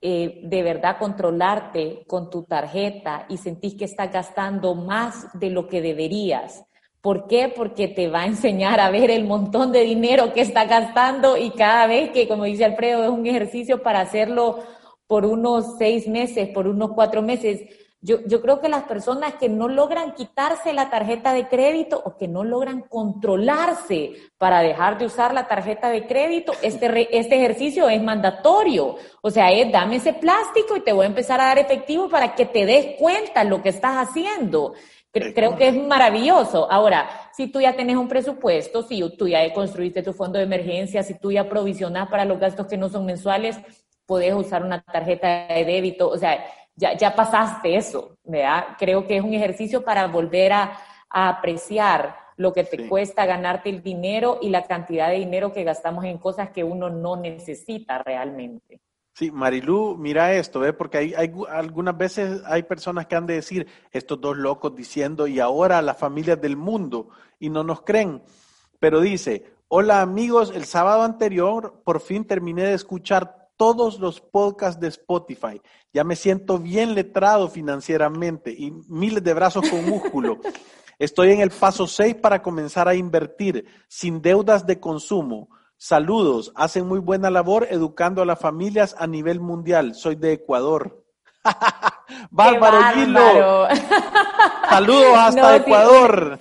eh, 0.00 0.40
de 0.42 0.62
verdad 0.64 0.98
controlarte 0.98 2.04
con 2.08 2.28
tu 2.28 2.42
tarjeta 2.42 3.26
y 3.28 3.36
sentís 3.36 3.76
que 3.76 3.84
estás 3.84 4.12
gastando 4.12 4.74
más 4.74 5.28
de 5.38 5.50
lo 5.50 5.68
que 5.68 5.80
deberías. 5.80 6.64
¿Por 7.04 7.26
qué? 7.26 7.52
Porque 7.54 7.86
te 7.86 8.08
va 8.08 8.22
a 8.22 8.26
enseñar 8.26 8.80
a 8.80 8.90
ver 8.90 9.10
el 9.10 9.24
montón 9.24 9.72
de 9.72 9.80
dinero 9.80 10.32
que 10.32 10.40
está 10.40 10.64
gastando 10.64 11.36
y 11.36 11.50
cada 11.50 11.86
vez 11.86 12.12
que, 12.12 12.26
como 12.26 12.44
dice 12.44 12.64
Alfredo, 12.64 13.04
es 13.04 13.10
un 13.10 13.26
ejercicio 13.26 13.82
para 13.82 14.00
hacerlo 14.00 14.60
por 15.06 15.26
unos 15.26 15.76
seis 15.76 16.08
meses, 16.08 16.48
por 16.48 16.66
unos 16.66 16.92
cuatro 16.92 17.20
meses. 17.20 17.60
Yo, 18.00 18.20
yo 18.26 18.40
creo 18.40 18.62
que 18.62 18.70
las 18.70 18.84
personas 18.84 19.34
que 19.34 19.50
no 19.50 19.68
logran 19.68 20.14
quitarse 20.14 20.72
la 20.72 20.88
tarjeta 20.88 21.34
de 21.34 21.46
crédito 21.46 22.00
o 22.02 22.16
que 22.16 22.26
no 22.26 22.42
logran 22.42 22.80
controlarse 22.80 24.12
para 24.38 24.60
dejar 24.60 24.96
de 24.96 25.04
usar 25.04 25.34
la 25.34 25.46
tarjeta 25.46 25.90
de 25.90 26.06
crédito, 26.06 26.54
este, 26.62 27.18
este 27.18 27.36
ejercicio 27.36 27.86
es 27.90 28.02
mandatorio. 28.02 28.96
O 29.20 29.30
sea, 29.30 29.52
es 29.52 29.70
dame 29.70 29.96
ese 29.96 30.14
plástico 30.14 30.74
y 30.74 30.80
te 30.80 30.94
voy 30.94 31.04
a 31.04 31.08
empezar 31.08 31.38
a 31.38 31.48
dar 31.48 31.58
efectivo 31.58 32.08
para 32.08 32.34
que 32.34 32.46
te 32.46 32.64
des 32.64 32.96
cuenta 32.98 33.44
lo 33.44 33.62
que 33.62 33.68
estás 33.68 34.08
haciendo. 34.08 34.72
Creo 35.14 35.56
que 35.56 35.68
es 35.68 35.74
maravilloso. 35.76 36.70
Ahora, 36.70 37.08
si 37.32 37.46
tú 37.46 37.60
ya 37.60 37.76
tienes 37.76 37.96
un 37.96 38.08
presupuesto, 38.08 38.82
si 38.82 39.00
tú 39.16 39.28
ya 39.28 39.52
construiste 39.52 40.02
tu 40.02 40.12
fondo 40.12 40.38
de 40.38 40.44
emergencia, 40.44 41.04
si 41.04 41.18
tú 41.18 41.30
ya 41.30 41.48
provisionas 41.48 42.08
para 42.08 42.24
los 42.24 42.40
gastos 42.40 42.66
que 42.66 42.76
no 42.76 42.88
son 42.88 43.06
mensuales, 43.06 43.56
puedes 44.06 44.34
usar 44.34 44.64
una 44.64 44.82
tarjeta 44.82 45.46
de 45.46 45.64
débito. 45.64 46.08
O 46.08 46.18
sea, 46.18 46.44
ya, 46.74 46.96
ya 46.96 47.14
pasaste 47.14 47.76
eso, 47.76 48.18
¿verdad? 48.24 48.76
Creo 48.76 49.06
que 49.06 49.16
es 49.16 49.22
un 49.22 49.34
ejercicio 49.34 49.84
para 49.84 50.06
volver 50.08 50.52
a, 50.52 50.78
apreciar 51.16 52.16
lo 52.36 52.52
que 52.52 52.64
te 52.64 52.88
cuesta 52.88 53.24
ganarte 53.24 53.70
el 53.70 53.84
dinero 53.84 54.40
y 54.42 54.48
la 54.48 54.64
cantidad 54.64 55.10
de 55.10 55.14
dinero 55.14 55.52
que 55.52 55.62
gastamos 55.62 56.04
en 56.04 56.18
cosas 56.18 56.50
que 56.50 56.64
uno 56.64 56.90
no 56.90 57.14
necesita 57.14 57.98
realmente. 57.98 58.80
Sí, 59.16 59.30
Marilú, 59.30 59.96
mira 59.96 60.34
esto, 60.34 60.58
¿ve? 60.58 60.72
porque 60.72 60.98
hay, 60.98 61.14
hay, 61.14 61.32
algunas 61.48 61.96
veces 61.96 62.42
hay 62.46 62.64
personas 62.64 63.06
que 63.06 63.14
han 63.14 63.26
de 63.26 63.34
decir, 63.34 63.68
estos 63.92 64.20
dos 64.20 64.36
locos 64.36 64.74
diciendo, 64.74 65.28
y 65.28 65.38
ahora 65.38 65.80
las 65.82 65.96
familias 65.96 66.40
del 66.40 66.56
mundo, 66.56 67.10
y 67.38 67.48
no 67.48 67.62
nos 67.62 67.82
creen. 67.82 68.24
Pero 68.80 69.00
dice, 69.00 69.52
hola 69.68 70.00
amigos, 70.00 70.52
el 70.52 70.64
sábado 70.64 71.02
anterior 71.02 71.80
por 71.84 72.00
fin 72.00 72.24
terminé 72.24 72.64
de 72.64 72.74
escuchar 72.74 73.50
todos 73.56 74.00
los 74.00 74.20
podcasts 74.20 74.80
de 74.80 74.88
Spotify. 74.88 75.62
Ya 75.92 76.02
me 76.02 76.16
siento 76.16 76.58
bien 76.58 76.96
letrado 76.96 77.48
financieramente 77.48 78.50
y 78.50 78.72
miles 78.88 79.22
de 79.22 79.32
brazos 79.32 79.70
con 79.70 79.88
músculo. 79.88 80.40
Estoy 80.98 81.30
en 81.30 81.40
el 81.40 81.50
paso 81.50 81.86
6 81.86 82.16
para 82.16 82.42
comenzar 82.42 82.88
a 82.88 82.96
invertir 82.96 83.64
sin 83.86 84.20
deudas 84.20 84.66
de 84.66 84.80
consumo. 84.80 85.50
Saludos, 85.86 86.50
hacen 86.54 86.88
muy 86.88 86.98
buena 86.98 87.28
labor 87.28 87.66
educando 87.68 88.22
a 88.22 88.24
las 88.24 88.40
familias 88.40 88.96
a 88.98 89.06
nivel 89.06 89.38
mundial. 89.38 89.94
Soy 89.94 90.14
de 90.14 90.32
Ecuador. 90.32 91.04
bárbaro, 92.30 92.78
Gilo. 92.94 93.68
Saludos 94.70 95.14
hasta 95.14 95.56
Ecuador. 95.56 96.40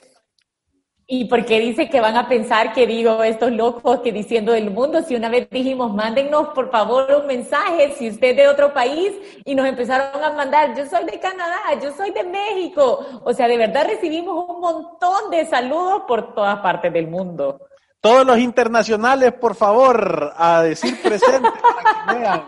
¿Y 1.08 1.26
por 1.26 1.44
qué 1.44 1.60
dice 1.60 1.90
que 1.90 2.00
van 2.00 2.16
a 2.16 2.30
pensar 2.30 2.72
que 2.72 2.88
digo 2.88 3.22
estos 3.22 3.52
locos 3.52 4.00
que 4.00 4.14
diciendo 4.14 4.54
del 4.54 4.72
mundo? 4.72 5.02
Si 5.02 5.14
una 5.14 5.28
vez 5.28 5.50
dijimos, 5.50 5.94
mándennos 5.94 6.48
por 6.56 6.72
favor 6.72 7.06
un 7.14 7.28
mensaje, 7.28 7.96
si 7.98 8.08
usted 8.08 8.30
es 8.30 8.38
de 8.38 8.48
otro 8.48 8.74
país, 8.74 9.12
y 9.44 9.56
nos 9.56 9.68
empezaron 9.68 10.24
a 10.24 10.32
mandar, 10.32 10.74
yo 10.74 10.86
soy 10.86 11.04
de 11.04 11.20
Canadá, 11.20 11.60
yo 11.84 11.92
soy 11.92 12.12
de 12.12 12.24
México. 12.24 13.06
O 13.26 13.34
sea, 13.34 13.50
de 13.50 13.58
verdad 13.58 13.88
recibimos 13.90 14.46
un 14.48 14.62
montón 14.62 15.30
de 15.32 15.46
saludos 15.48 16.04
por 16.08 16.34
todas 16.34 16.60
partes 16.60 16.94
del 16.94 17.10
mundo. 17.10 17.60
Todos 18.04 18.28
los 18.28 18.38
internacionales, 18.38 19.32
por 19.32 19.56
favor, 19.56 20.34
a 20.36 20.62
decir 20.62 21.02
presente 21.02 21.50
para 21.62 22.06
que 22.06 22.20
vean. 22.20 22.44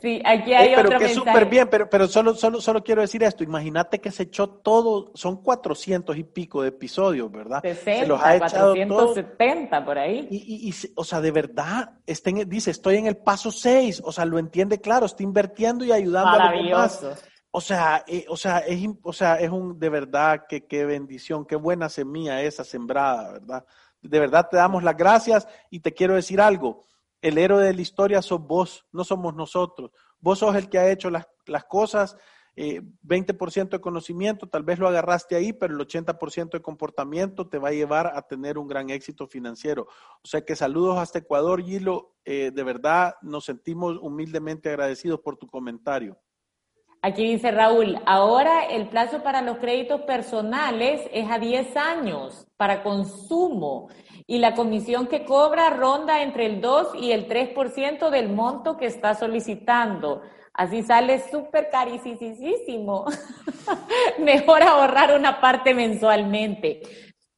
Sí, 0.00 0.22
aquí 0.24 0.54
hay 0.54 0.68
eh, 0.68 0.76
pero 0.76 1.00
que 1.00 1.08
súper 1.08 1.46
bien, 1.46 1.66
pero, 1.68 1.90
pero 1.90 2.06
solo, 2.06 2.32
solo, 2.36 2.60
solo 2.60 2.84
quiero 2.84 3.00
decir 3.00 3.24
esto. 3.24 3.42
Imagínate 3.42 4.00
que 4.00 4.12
se 4.12 4.22
echó 4.22 4.48
todo, 4.48 5.10
son 5.14 5.42
cuatrocientos 5.42 6.16
y 6.16 6.22
pico 6.22 6.62
de 6.62 6.68
episodios, 6.68 7.32
¿verdad? 7.32 7.60
60, 7.60 8.02
se 8.02 8.06
los 8.06 8.20
ha 8.22 8.38
470 8.38 9.84
por 9.84 9.98
ahí. 9.98 10.28
Y, 10.30 10.68
y, 10.68 10.74
o 10.94 11.02
sea, 11.02 11.20
de 11.20 11.32
verdad, 11.32 11.94
estén, 12.06 12.48
dice, 12.48 12.70
estoy 12.70 12.98
en 12.98 13.06
el 13.08 13.16
paso 13.16 13.50
seis, 13.50 14.00
o 14.04 14.12
sea, 14.12 14.26
lo 14.26 14.38
entiende 14.38 14.80
claro, 14.80 15.06
está 15.06 15.24
invirtiendo 15.24 15.84
y 15.84 15.90
ayudando 15.90 16.40
a 16.40 16.52
los 16.52 16.64
demás. 16.64 17.06
O 17.50 17.60
sea, 17.60 18.04
eh, 18.06 18.26
o 18.28 18.36
sea, 18.36 18.58
es, 18.58 18.86
o 19.02 19.12
sea, 19.12 19.40
es 19.40 19.50
un, 19.50 19.76
de 19.76 19.88
verdad, 19.88 20.46
que 20.48 20.66
qué 20.66 20.84
bendición, 20.84 21.46
qué 21.46 21.56
buena 21.56 21.88
semilla 21.88 22.40
esa 22.42 22.62
sembrada, 22.62 23.32
¿verdad? 23.32 23.64
De 24.08 24.20
verdad 24.20 24.48
te 24.50 24.56
damos 24.56 24.82
las 24.82 24.96
gracias 24.96 25.48
y 25.70 25.80
te 25.80 25.92
quiero 25.92 26.14
decir 26.14 26.40
algo. 26.40 26.84
El 27.20 27.38
héroe 27.38 27.64
de 27.64 27.72
la 27.72 27.80
historia 27.80 28.20
sos 28.20 28.40
vos, 28.40 28.86
no 28.92 29.02
somos 29.02 29.34
nosotros. 29.34 29.90
Vos 30.20 30.38
sos 30.38 30.54
el 30.56 30.68
que 30.68 30.78
ha 30.78 30.90
hecho 30.90 31.10
las, 31.10 31.26
cosas, 31.68 32.16
20% 32.56 33.62
eh, 33.62 33.68
de 33.70 33.80
conocimiento, 33.80 34.46
tal 34.46 34.62
vez 34.62 34.78
lo 34.78 34.88
agarraste 34.88 35.34
ahí, 35.34 35.52
pero 35.52 35.74
el 35.74 35.80
80% 35.80 36.50
de 36.52 36.62
comportamiento 36.62 37.48
te 37.48 37.58
va 37.58 37.68
a 37.68 37.72
llevar 37.72 38.12
a 38.14 38.22
tener 38.22 38.58
un 38.58 38.68
gran 38.68 38.90
éxito 38.90 39.26
financiero. 39.26 39.88
O 40.22 40.26
sea 40.26 40.44
que 40.44 40.54
saludos 40.54 40.98
hasta 40.98 41.20
Ecuador, 41.20 41.62
Gilo. 41.62 42.14
Eh, 42.24 42.52
de 42.54 42.62
verdad 42.62 43.16
nos 43.22 43.46
sentimos 43.46 43.98
humildemente 44.00 44.68
agradecidos 44.68 45.20
por 45.20 45.36
tu 45.36 45.46
comentario. 45.46 46.18
Aquí 47.06 47.22
dice 47.22 47.50
Raúl, 47.50 47.98
ahora 48.06 48.64
el 48.64 48.88
plazo 48.88 49.22
para 49.22 49.42
los 49.42 49.58
créditos 49.58 50.00
personales 50.04 51.02
es 51.12 51.30
a 51.30 51.38
10 51.38 51.76
años 51.76 52.46
para 52.56 52.82
consumo 52.82 53.90
y 54.26 54.38
la 54.38 54.54
comisión 54.54 55.06
que 55.06 55.26
cobra 55.26 55.68
ronda 55.68 56.22
entre 56.22 56.46
el 56.46 56.62
2 56.62 56.94
y 57.02 57.12
el 57.12 57.28
3% 57.28 58.08
del 58.08 58.30
monto 58.30 58.78
que 58.78 58.86
está 58.86 59.14
solicitando. 59.14 60.22
Así 60.54 60.82
sale 60.82 61.22
súper 61.30 61.68
carísimo. 61.68 63.04
Mejor 64.18 64.62
ahorrar 64.62 65.14
una 65.14 65.42
parte 65.42 65.74
mensualmente. 65.74 66.80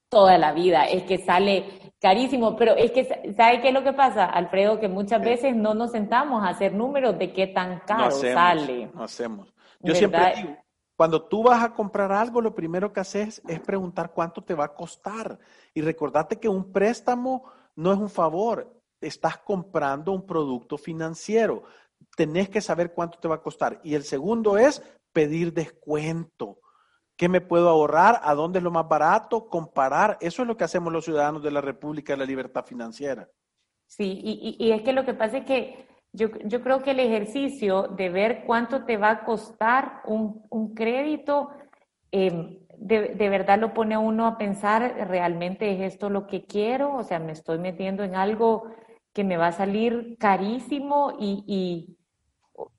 Toda 0.09 0.39
la 0.39 0.53
vida 0.53 0.85
es 0.85 1.03
que 1.03 1.19
sale 1.19 1.65
carísimo, 2.01 2.55
pero 2.55 2.77
es 2.77 2.93
que, 2.93 3.35
¿sabe 3.37 3.61
qué 3.61 3.69
es 3.69 3.75
lo 3.75 3.83
que 3.83 3.95
pasa, 3.95 4.27
Alfredo? 4.27 4.79
Que 4.79 4.87
muchas 4.87 5.21
veces 5.21 5.57
no 5.57 5.75
nos 5.75 5.91
sentamos 5.91 6.45
a 6.45 6.51
hacer 6.51 6.73
números 6.73 7.19
de 7.19 7.33
qué 7.33 7.49
tan 7.49 7.81
caro 7.81 8.13
sale. 8.13 8.91
No 8.95 9.03
hacemos. 9.03 9.56
Yo 9.87 9.95
siempre 9.95 10.35
digo, 10.37 10.57
cuando 10.97 11.23
tú 11.23 11.43
vas 11.43 11.63
a 11.63 11.75
comprar 11.75 12.11
algo, 12.11 12.41
lo 12.41 12.55
primero 12.55 12.93
que 12.93 13.01
haces 13.01 13.43
es 13.47 13.61
preguntar 13.61 14.13
cuánto 14.13 14.43
te 14.43 14.55
va 14.55 14.65
a 14.65 14.75
costar. 14.75 15.39
Y 15.75 15.83
recordate 15.83 16.41
que 16.41 16.49
un 16.49 16.73
préstamo 16.73 17.45
no 17.75 17.93
es 17.93 17.99
un 17.99 18.09
favor, 18.09 18.81
estás 19.01 19.37
comprando 19.39 20.13
un 20.13 20.27
producto 20.27 20.79
financiero. 20.79 21.65
Tenés 22.17 22.49
que 22.49 22.63
saber 22.63 22.95
cuánto 22.95 23.19
te 23.19 23.29
va 23.29 23.37
a 23.37 23.43
costar. 23.43 23.79
Y 23.85 23.95
el 23.95 24.05
segundo 24.05 24.57
es 24.57 24.83
pedir 25.13 25.53
descuento. 25.53 26.61
¿Qué 27.15 27.29
me 27.29 27.43
puedo 27.43 27.69
ahorrar? 27.69 28.21
¿A 28.23 28.35
dónde 28.35 28.59
es 28.59 28.63
lo 28.63 28.71
más 28.71 28.89
barato? 28.89 29.49
Comparar. 29.49 30.17
Eso 30.21 30.43
es 30.43 30.49
lo 30.49 30.57
que 30.57 30.65
hacemos 30.65 30.93
los 30.93 31.05
ciudadanos 31.05 31.43
de 31.43 31.51
la 31.51 31.61
República 31.61 32.15
de 32.15 32.19
la 32.19 32.25
Libertad 32.25 32.65
Financiera. 32.65 33.29
Sí, 33.87 34.21
y, 34.23 34.57
y 34.59 34.73
es 34.73 34.83
que 34.83 34.93
lo 34.93 35.05
que 35.05 35.15
pasa 35.15 35.39
es 35.39 35.45
que 35.45 35.87
yo, 36.17 36.29
yo, 36.45 36.63
creo 36.63 36.83
que 36.83 36.93
el 36.93 37.01
ejercicio 37.01 37.89
de 37.89 38.09
ver 38.09 38.45
cuánto 38.47 38.85
te 38.85 38.97
va 38.97 39.11
a 39.11 39.25
costar 39.25 40.01
un, 40.07 40.45
un 40.51 40.75
crédito, 40.75 41.51
em, 42.11 42.59
de, 42.79 43.15
de, 43.15 43.29
verdad 43.29 43.59
lo 43.59 43.75
pone 43.75 43.95
a 43.95 43.99
uno 43.99 44.27
a 44.27 44.39
pensar, 44.39 44.97
¿realmente 45.09 45.73
es 45.73 45.93
esto 45.93 46.11
lo 46.11 46.27
que 46.27 46.45
quiero? 46.45 46.95
O 46.95 47.03
sea, 47.03 47.19
me 47.19 47.33
estoy 47.33 47.59
metiendo 47.59 48.03
en 48.03 48.15
algo 48.15 48.65
que 49.13 49.25
me 49.25 49.37
va 49.37 49.49
a 49.49 49.53
salir 49.53 50.17
carísimo 50.19 51.17
y, 51.19 51.45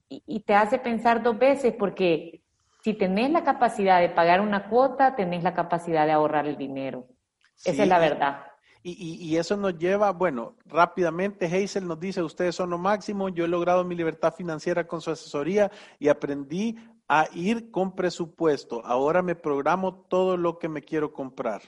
y, 0.10 0.21
y 0.26 0.39
te 0.41 0.54
hace 0.54 0.80
pensar 0.80 1.23
dos 1.23 1.38
veces, 1.38 1.73
porque 1.78 2.41
si 2.84 2.93
tenés 2.93 3.32
la 3.32 3.43
capacidad 3.43 4.00
de 4.00 4.10
pagar 4.10 4.41
una 4.41 4.69
cuota, 4.69 5.15
tenés 5.15 5.43
la 5.43 5.54
capacidad 5.54 6.06
de 6.06 6.12
ahorrar 6.12 6.47
el 6.47 6.58
dinero. 6.58 7.08
Esa 7.65 7.84
es 7.84 7.89
la 7.89 8.00
verdad. 8.00 8.45
Y, 8.89 9.36
eso 9.36 9.58
nos 9.58 9.78
lleva, 9.78 10.12
bueno, 10.12 10.56
rápidamente 10.65 11.45
Hazel 11.45 11.86
nos 11.86 12.00
dice, 12.00 12.21
ustedes 12.21 12.56
son 12.56 12.69
lo 12.69 12.78
máximo, 12.78 13.28
yo 13.28 13.43
he 13.43 13.47
logrado 13.47 13.84
mi 13.84 13.95
libertad 13.95 14.34
financiera 14.34 14.88
con 14.88 15.02
su 15.02 15.12
asesoría 15.12 15.69
y 16.00 16.08
aprendí 16.08 16.78
a 17.10 17.28
ir 17.34 17.69
con 17.69 17.93
presupuesto. 17.93 18.82
Ahora 18.86 19.21
me 19.21 19.36
programo 19.36 20.06
todo 20.08 20.38
lo 20.38 20.58
que 20.58 20.69
me 20.69 20.82
quiero 20.82 21.12
comprar. 21.12 21.62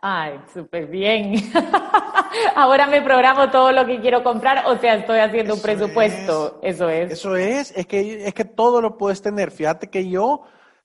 Ay, 0.00 0.40
súper 0.52 0.86
bien. 0.86 1.34
Ahora 2.56 2.86
me 2.86 3.02
programo 3.02 3.50
todo 3.50 3.70
lo 3.72 3.84
que 3.84 4.00
quiero 4.00 4.22
comprar, 4.22 4.64
o 4.66 4.78
sea, 4.78 4.94
estoy 4.94 5.18
haciendo 5.18 5.54
un 5.54 5.60
presupuesto. 5.60 6.60
eso 6.62 6.88
es. 6.88 7.12
Eso 7.12 7.36
es, 7.36 7.76
es 7.76 7.86
que, 7.86 8.26
es 8.26 8.32
que 8.32 8.44
todo 8.46 8.80
lo 8.80 8.96
puedes 8.96 9.20
tener. 9.20 9.50
Fíjate 9.50 9.90
que 9.90 10.08
yo 10.08 10.44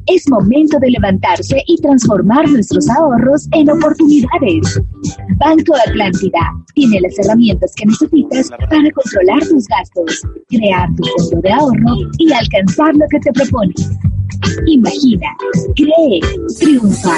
Es 0.06 0.28
momento 0.28 0.78
de 0.80 0.90
levantarse 0.90 1.62
y 1.66 1.80
transformar 1.80 2.48
nuestros 2.48 2.88
ahorros 2.90 3.48
en 3.52 3.70
oportunidades. 3.70 4.80
Banco 5.36 5.74
Atlántida 5.86 6.40
tiene 6.74 7.00
las 7.00 7.18
herramientas 7.18 7.72
que 7.74 7.86
necesitas 7.86 8.50
para 8.50 8.90
controlar 8.90 9.48
tus 9.48 9.66
gastos, 9.66 10.22
crear 10.48 10.88
tu 10.96 11.04
fondo 11.04 11.40
de 11.40 11.52
ahorro 11.52 12.10
y 12.18 12.32
alcanzar 12.32 12.94
lo 12.94 13.06
que 13.08 13.18
te 13.20 13.32
propones. 13.32 13.90
Imagina, 14.66 15.28
cree, 15.74 16.20
triunfa. 16.58 17.16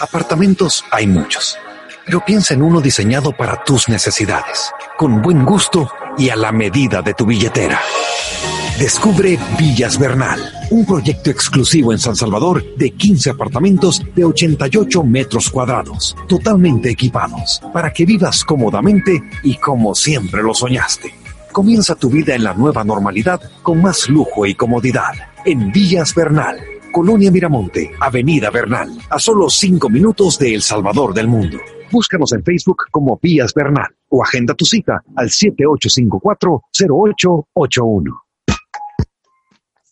Apartamentos 0.00 0.84
hay 0.90 1.06
muchos, 1.06 1.56
pero 2.04 2.24
piensa 2.24 2.54
en 2.54 2.62
uno 2.62 2.80
diseñado 2.80 3.36
para 3.36 3.62
tus 3.62 3.88
necesidades, 3.88 4.72
con 4.98 5.22
buen 5.22 5.44
gusto 5.44 5.88
y 6.18 6.30
a 6.30 6.36
la 6.36 6.50
medida 6.50 7.00
de 7.00 7.14
tu 7.14 7.24
billetera. 7.24 7.80
Descubre 8.78 9.38
Villas 9.58 9.98
Bernal, 9.98 10.40
un 10.70 10.86
proyecto 10.86 11.30
exclusivo 11.30 11.92
en 11.92 11.98
San 11.98 12.16
Salvador 12.16 12.64
de 12.76 12.90
15 12.90 13.30
apartamentos 13.30 14.02
de 14.14 14.24
88 14.24 15.04
metros 15.04 15.50
cuadrados, 15.50 16.16
totalmente 16.26 16.88
equipados, 16.90 17.60
para 17.72 17.92
que 17.92 18.06
vivas 18.06 18.44
cómodamente 18.44 19.22
y 19.44 19.56
como 19.56 19.94
siempre 19.94 20.42
lo 20.42 20.54
soñaste. 20.54 21.14
Comienza 21.52 21.94
tu 21.94 22.10
vida 22.10 22.34
en 22.34 22.42
la 22.44 22.54
nueva 22.54 22.82
normalidad 22.82 23.42
con 23.62 23.82
más 23.82 24.08
lujo 24.08 24.46
y 24.46 24.54
comodidad. 24.54 25.12
En 25.44 25.70
Villas 25.70 26.14
Bernal, 26.14 26.58
Colonia 26.92 27.30
Miramonte, 27.30 27.90
Avenida 28.00 28.48
Bernal, 28.50 28.90
a 29.10 29.18
solo 29.18 29.50
cinco 29.50 29.90
minutos 29.90 30.38
de 30.38 30.54
El 30.54 30.62
Salvador 30.62 31.12
del 31.14 31.28
Mundo. 31.28 31.58
Búscanos 31.90 32.32
en 32.32 32.42
Facebook 32.42 32.84
como 32.90 33.20
Vías 33.22 33.52
Bernal 33.54 33.94
o 34.08 34.24
agenda 34.24 34.54
tu 34.54 34.64
cita 34.64 35.02
al 35.14 35.28
7854-0881. 35.28 38.21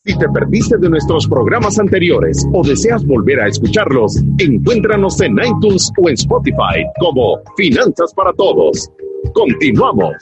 Si 0.03 0.17
te 0.17 0.27
perdiste 0.31 0.79
de 0.79 0.89
nuestros 0.89 1.29
programas 1.29 1.79
anteriores 1.79 2.47
o 2.55 2.67
deseas 2.67 3.05
volver 3.07 3.39
a 3.39 3.49
escucharlos, 3.49 4.17
encuéntranos 4.39 5.21
en 5.21 5.33
iTunes 5.33 5.93
o 6.03 6.09
en 6.09 6.15
Spotify 6.15 6.87
como 6.99 7.39
Finanzas 7.55 8.15
para 8.15 8.33
Todos. 8.33 8.91
Continuamos. 9.35 10.15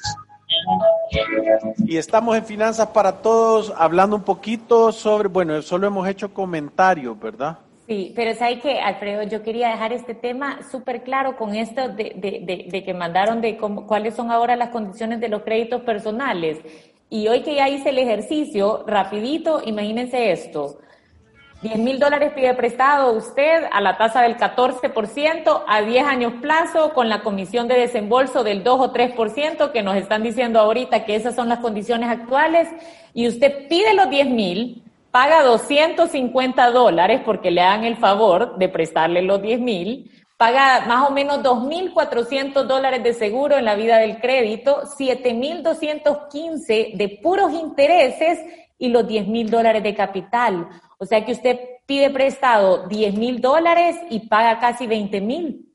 Y 1.86 1.96
estamos 1.96 2.36
en 2.36 2.44
Finanzas 2.44 2.88
para 2.88 3.22
Todos 3.22 3.72
hablando 3.76 4.16
un 4.16 4.24
poquito 4.24 4.90
sobre, 4.90 5.28
bueno, 5.28 5.62
solo 5.62 5.86
hemos 5.86 6.08
hecho 6.08 6.34
comentarios, 6.34 7.16
¿verdad? 7.20 7.58
Sí, 7.86 8.12
pero 8.16 8.34
sabes 8.34 8.60
que, 8.60 8.80
Alfredo, 8.80 9.22
yo 9.22 9.42
quería 9.42 9.70
dejar 9.70 9.94
este 9.94 10.14
tema 10.14 10.58
súper 10.70 11.04
claro 11.04 11.36
con 11.36 11.54
esto 11.54 11.88
de, 11.88 12.12
de, 12.16 12.66
de, 12.68 12.84
que 12.84 12.92
mandaron 12.92 13.40
de 13.40 13.56
cómo, 13.56 13.86
cuáles 13.86 14.14
son 14.14 14.30
ahora 14.30 14.56
las 14.56 14.68
condiciones 14.70 15.20
de 15.20 15.28
los 15.28 15.42
créditos 15.42 15.80
personales. 15.82 16.58
Y 17.10 17.28
hoy 17.28 17.42
que 17.42 17.54
ya 17.54 17.68
hice 17.68 17.90
el 17.90 17.98
ejercicio, 17.98 18.84
rapidito, 18.86 19.62
imagínense 19.64 20.30
esto. 20.30 20.78
10 21.62 21.78
mil 21.78 21.98
dólares 21.98 22.32
pide 22.34 22.54
prestado 22.54 23.12
usted 23.12 23.64
a 23.72 23.80
la 23.80 23.96
tasa 23.96 24.22
del 24.22 24.36
14% 24.36 25.64
a 25.66 25.82
10 25.82 26.06
años 26.06 26.34
plazo 26.40 26.92
con 26.94 27.08
la 27.08 27.22
comisión 27.22 27.66
de 27.66 27.80
desembolso 27.80 28.44
del 28.44 28.62
2 28.62 28.80
o 28.80 28.92
3% 28.92 29.72
que 29.72 29.82
nos 29.82 29.96
están 29.96 30.22
diciendo 30.22 30.60
ahorita 30.60 31.04
que 31.04 31.16
esas 31.16 31.34
son 31.34 31.48
las 31.48 31.58
condiciones 31.58 32.10
actuales 32.10 32.68
y 33.12 33.26
usted 33.26 33.66
pide 33.68 33.92
los 33.94 34.08
10 34.08 34.28
mil, 34.28 34.84
paga 35.10 35.42
250 35.42 36.70
dólares 36.70 37.22
porque 37.24 37.50
le 37.50 37.62
dan 37.62 37.82
el 37.82 37.96
favor 37.96 38.56
de 38.58 38.68
prestarle 38.68 39.22
los 39.22 39.42
10 39.42 39.60
mil, 39.60 40.12
paga 40.38 40.86
más 40.86 41.06
o 41.06 41.12
menos 41.12 41.42
2.400 41.42 42.64
dólares 42.64 43.02
de 43.02 43.12
seguro 43.12 43.58
en 43.58 43.66
la 43.66 43.74
vida 43.74 43.98
del 43.98 44.20
crédito, 44.20 44.84
7.215 44.84 46.96
de 46.96 47.20
puros 47.22 47.52
intereses 47.52 48.38
y 48.78 48.88
los 48.88 49.04
10.000 49.04 49.50
dólares 49.50 49.82
de 49.82 49.94
capital. 49.94 50.66
O 50.98 51.04
sea 51.04 51.24
que 51.24 51.32
usted 51.32 51.58
pide 51.86 52.10
prestado 52.10 52.86
10 52.86 53.14
mil 53.14 53.40
dólares 53.40 53.96
y 54.10 54.28
paga 54.28 54.60
casi 54.60 54.86
20 54.86 55.20
mil. 55.22 55.74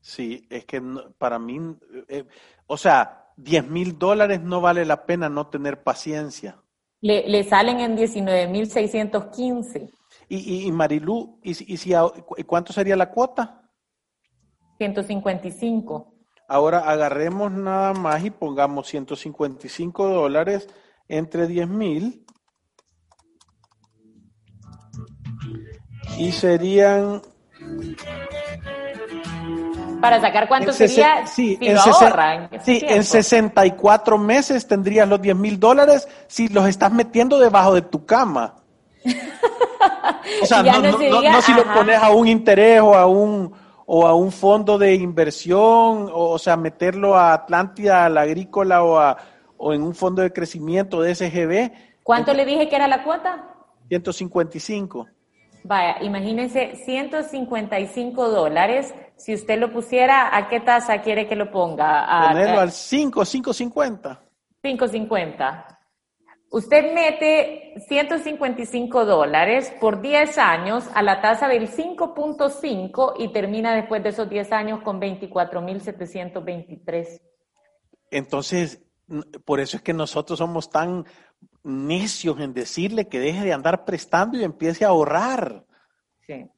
Sí, 0.00 0.46
es 0.48 0.64
que 0.64 0.82
para 1.18 1.38
mí, 1.38 1.58
eh, 2.08 2.24
o 2.66 2.76
sea, 2.76 3.26
10 3.36 3.68
mil 3.68 3.98
dólares 3.98 4.40
no 4.40 4.60
vale 4.60 4.84
la 4.84 5.04
pena 5.04 5.28
no 5.28 5.48
tener 5.48 5.82
paciencia. 5.82 6.56
Le, 7.00 7.28
le 7.28 7.44
salen 7.44 7.80
en 7.80 7.94
19 7.94 8.48
mil 8.48 8.68
615. 8.68 9.92
Y, 10.32 10.36
y, 10.36 10.66
y 10.66 10.72
Marilú, 10.72 11.38
¿y, 11.42 11.50
y 11.74 11.76
si, 11.76 11.92
cuánto 12.46 12.72
sería 12.72 12.96
la 12.96 13.10
cuota? 13.10 13.68
155. 14.78 16.14
Ahora 16.48 16.78
agarremos 16.78 17.52
nada 17.52 17.92
más 17.92 18.24
y 18.24 18.30
pongamos 18.30 18.88
155 18.88 20.08
dólares 20.08 20.70
entre 21.06 21.46
10 21.46 21.68
mil 21.68 22.24
y 26.16 26.32
serían... 26.32 27.20
Para 30.00 30.18
sacar 30.18 30.48
cuánto 30.48 30.72
sería 30.72 31.26
sí, 31.26 31.58
si 31.60 31.66
en, 31.66 31.76
ahorran, 31.76 32.48
sí 32.64 32.80
en 32.82 33.04
64 33.04 34.16
meses 34.16 34.66
tendrías 34.66 35.06
los 35.06 35.20
10 35.20 35.36
mil 35.36 35.60
dólares 35.60 36.08
si 36.26 36.48
los 36.48 36.66
estás 36.66 36.90
metiendo 36.90 37.38
debajo 37.38 37.74
de 37.74 37.82
tu 37.82 38.06
cama. 38.06 38.54
o 40.42 40.46
sea, 40.46 40.62
no, 40.62 40.80
no, 40.80 41.22
no, 41.22 41.42
si 41.42 41.52
lo 41.52 41.64
pones 41.74 41.98
a 41.98 42.10
un 42.10 42.28
interés 42.28 42.80
o 42.80 42.94
a 42.94 43.06
un, 43.06 43.52
o 43.86 44.06
a 44.06 44.14
un 44.14 44.32
fondo 44.32 44.78
de 44.78 44.94
inversión, 44.94 46.08
o, 46.12 46.30
o 46.30 46.38
sea, 46.38 46.56
meterlo 46.56 47.16
a 47.16 47.34
Atlántida, 47.34 48.06
al 48.06 48.18
agrícola 48.18 48.82
o, 48.82 48.98
a, 48.98 49.16
o 49.56 49.72
en 49.72 49.82
un 49.82 49.94
fondo 49.94 50.22
de 50.22 50.32
crecimiento 50.32 51.00
de 51.00 51.14
SGB. 51.14 51.72
¿Cuánto 52.02 52.34
le 52.34 52.44
dije 52.44 52.68
que 52.68 52.76
era 52.76 52.88
la 52.88 53.04
cuota? 53.04 53.48
155. 53.88 55.06
Vaya, 55.64 56.02
imagínense 56.02 56.76
155 56.84 58.28
dólares. 58.28 58.92
Si 59.16 59.32
usted 59.34 59.58
lo 59.58 59.72
pusiera, 59.72 60.36
¿a 60.36 60.48
qué 60.48 60.60
tasa 60.60 61.00
quiere 61.02 61.28
que 61.28 61.36
lo 61.36 61.52
ponga? 61.52 62.04
A, 62.04 62.28
Ponerlo 62.30 62.60
al 62.60 62.72
5, 62.72 63.20
5.50. 63.20 64.18
5.50. 64.64 65.71
Usted 66.52 66.92
mete 66.92 67.74
155 67.88 69.06
dólares 69.06 69.72
por 69.80 70.02
10 70.02 70.36
años 70.36 70.84
a 70.94 71.02
la 71.02 71.22
tasa 71.22 71.48
del 71.48 71.70
5.5 71.70 73.14
y 73.18 73.32
termina 73.32 73.74
después 73.74 74.02
de 74.02 74.10
esos 74.10 74.28
10 74.28 74.52
años 74.52 74.82
con 74.82 75.00
24.723. 75.00 77.22
Entonces, 78.10 78.84
por 79.46 79.60
eso 79.60 79.78
es 79.78 79.82
que 79.82 79.94
nosotros 79.94 80.38
somos 80.38 80.68
tan 80.68 81.06
necios 81.62 82.38
en 82.38 82.52
decirle 82.52 83.08
que 83.08 83.18
deje 83.18 83.46
de 83.46 83.54
andar 83.54 83.86
prestando 83.86 84.36
y 84.36 84.44
empiece 84.44 84.84
a 84.84 84.88
ahorrar. 84.88 85.64
Sí. 86.26 86.50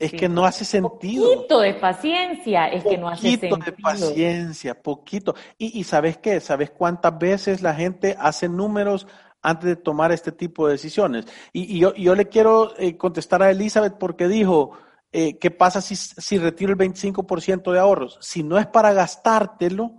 Es 0.00 0.12
sí. 0.12 0.16
que 0.16 0.30
no 0.30 0.46
hace 0.46 0.64
sentido. 0.64 1.34
Poquito 1.34 1.60
de 1.60 1.74
paciencia, 1.74 2.68
es 2.68 2.82
poquito 2.82 2.90
que 2.90 2.98
no 2.98 3.08
hace 3.10 3.30
sentido. 3.32 3.50
Poquito 3.58 3.76
de 3.76 3.82
paciencia, 3.82 4.82
poquito. 4.82 5.34
Y, 5.58 5.78
y 5.78 5.84
¿sabes 5.84 6.16
qué? 6.16 6.40
¿Sabes 6.40 6.70
cuántas 6.70 7.18
veces 7.18 7.60
la 7.60 7.74
gente 7.74 8.16
hace 8.18 8.48
números 8.48 9.06
antes 9.42 9.66
de 9.68 9.76
tomar 9.76 10.10
este 10.10 10.32
tipo 10.32 10.66
de 10.66 10.72
decisiones? 10.72 11.26
Y, 11.52 11.76
y 11.76 11.80
yo, 11.80 11.94
yo, 11.94 12.14
le 12.14 12.28
quiero 12.28 12.72
eh, 12.78 12.96
contestar 12.96 13.42
a 13.42 13.50
Elizabeth 13.50 13.98
porque 13.98 14.26
dijo, 14.26 14.72
eh, 15.12 15.38
¿qué 15.38 15.50
pasa 15.50 15.82
si, 15.82 15.96
si 15.96 16.38
retiro 16.38 16.72
el 16.72 16.78
25% 16.78 17.70
de 17.70 17.78
ahorros? 17.78 18.16
Si 18.22 18.42
no 18.42 18.58
es 18.58 18.66
para 18.66 18.94
gastártelo 18.94 19.96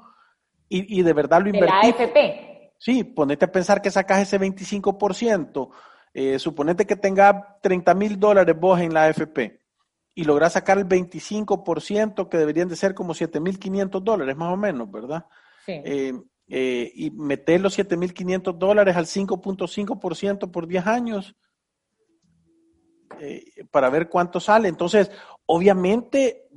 y, 0.68 1.00
y 1.00 1.04
de 1.04 1.14
verdad 1.14 1.44
lo 1.44 1.50
invertís. 1.50 1.96
De 1.96 2.00
la 2.00 2.06
AFP. 2.06 2.74
Sí, 2.80 3.04
ponete 3.04 3.46
a 3.46 3.52
pensar 3.52 3.84
que 3.84 3.92
sacas 3.92 4.22
ese 4.22 4.40
25%. 4.40 5.70
Eh, 6.16 6.40
suponete 6.40 6.88
que 6.88 6.96
tenga 6.96 7.60
30 7.62 7.94
mil 7.94 8.20
dólares 8.20 8.60
vos 8.60 8.82
en 8.82 8.96
la 8.96 9.04
AFP 9.04 9.61
y 10.14 10.24
logras 10.24 10.54
sacar 10.54 10.78
el 10.78 10.88
25% 10.88 12.30
que 12.30 12.38
deberían 12.38 12.68
de 12.68 12.76
ser 12.76 12.94
como 12.94 13.14
7.500 13.14 14.02
dólares 14.02 14.36
más 14.36 14.54
o 14.54 14.58
menos, 14.58 14.92
¿verdad? 14.92 15.26
Sí. 15.66 15.74
Eh, 15.74 16.14
eh, 16.48 16.92
y 16.96 17.12
meter 17.12 17.62
los 17.62 17.78
7.500 17.78 18.58
dólares 18.58 18.96
al 18.96 19.06
5.5% 19.06 20.52
por 20.52 20.68
10 20.68 20.88
años 20.88 21.36
eh, 23.20 23.66
para 23.72 23.90
ver 23.90 24.10
cuánto 24.10 24.40
sale. 24.40 24.68
Entonces, 24.68 25.10
obviamente 25.46 26.50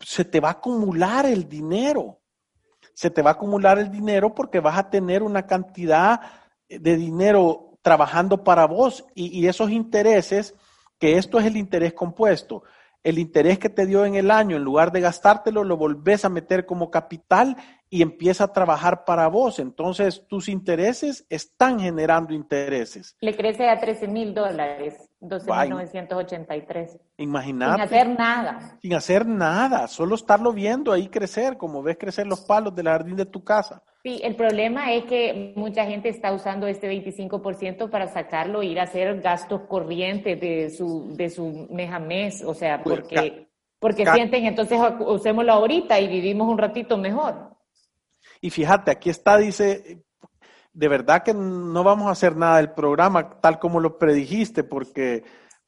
se 0.00 0.24
te 0.24 0.38
va 0.38 0.48
a 0.48 0.52
acumular 0.52 1.26
el 1.26 1.48
dinero 1.48 2.20
se 2.94 3.10
te 3.10 3.22
va 3.22 3.30
a 3.30 3.32
acumular 3.34 3.78
el 3.78 3.90
dinero 3.90 4.34
porque 4.34 4.60
vas 4.60 4.78
a 4.78 4.88
tener 4.88 5.22
una 5.22 5.46
cantidad 5.46 6.20
de 6.68 6.96
dinero 6.96 7.76
trabajando 7.82 8.42
para 8.42 8.66
vos 8.66 9.04
y, 9.14 9.38
y, 9.38 9.48
esos 9.48 9.70
intereses, 9.70 10.54
que 10.98 11.18
esto 11.18 11.38
es 11.38 11.46
el 11.46 11.56
interés 11.56 11.92
compuesto, 11.92 12.62
el 13.04 13.18
interés 13.18 13.58
que 13.58 13.68
te 13.68 13.86
dio 13.86 14.06
en 14.06 14.14
el 14.14 14.30
año, 14.30 14.56
en 14.56 14.64
lugar 14.64 14.90
de 14.90 15.02
gastártelo, 15.02 15.62
lo 15.62 15.76
volvés 15.76 16.24
a 16.24 16.30
meter 16.30 16.64
como 16.64 16.90
capital 16.90 17.56
y 17.90 18.00
empieza 18.02 18.44
a 18.44 18.52
trabajar 18.52 19.04
para 19.04 19.28
vos. 19.28 19.58
Entonces, 19.58 20.26
tus 20.26 20.48
intereses 20.48 21.26
están 21.28 21.78
generando 21.78 22.32
intereses. 22.32 23.14
Le 23.20 23.36
crece 23.36 23.68
a 23.68 23.78
13 23.78 24.08
mil 24.08 24.34
dólares. 24.34 25.10
12.983. 25.20 26.98
Imagínate. 27.18 27.74
Sin 27.74 27.82
hacer 27.82 28.08
nada. 28.18 28.78
Sin 28.80 28.94
hacer 28.94 29.26
nada, 29.26 29.86
solo 29.86 30.14
estarlo 30.14 30.52
viendo 30.52 30.90
ahí 30.90 31.08
crecer, 31.08 31.56
como 31.56 31.82
ves 31.82 31.98
crecer 31.98 32.26
los 32.26 32.40
palos 32.40 32.74
del 32.74 32.88
jardín 32.88 33.16
de 33.16 33.26
tu 33.26 33.44
casa. 33.44 33.82
Sí, 34.04 34.20
el 34.22 34.36
problema 34.36 34.92
es 34.92 35.04
que 35.04 35.54
mucha 35.56 35.86
gente 35.86 36.10
está 36.10 36.34
usando 36.34 36.66
este 36.66 36.90
25% 36.92 37.88
para 37.88 38.06
sacarlo 38.06 38.60
e 38.60 38.66
ir 38.66 38.78
a 38.78 38.82
hacer 38.82 39.18
gastos 39.22 39.62
corrientes 39.62 40.38
de 40.38 40.68
su, 40.68 41.16
de 41.16 41.30
su 41.30 41.66
mes 41.70 41.90
a 41.90 41.98
mes, 41.98 42.44
o 42.44 42.52
sea, 42.52 42.82
porque, 42.82 43.48
porque 43.78 44.04
sienten, 44.04 44.44
entonces 44.44 44.78
usémoslo 45.00 45.54
ahorita 45.54 45.98
y 46.00 46.08
vivimos 46.08 46.46
un 46.48 46.58
ratito 46.58 46.98
mejor. 46.98 47.56
Y 48.42 48.50
fíjate, 48.50 48.90
aquí 48.90 49.08
está, 49.08 49.38
dice, 49.38 50.04
de 50.74 50.88
verdad 50.88 51.22
que 51.22 51.32
no 51.32 51.82
vamos 51.82 52.08
a 52.08 52.10
hacer 52.10 52.36
nada 52.36 52.58
del 52.58 52.72
programa 52.72 53.40
tal 53.40 53.58
como 53.58 53.80
lo 53.80 53.96
predijiste, 53.96 54.64
porque, 54.64 55.24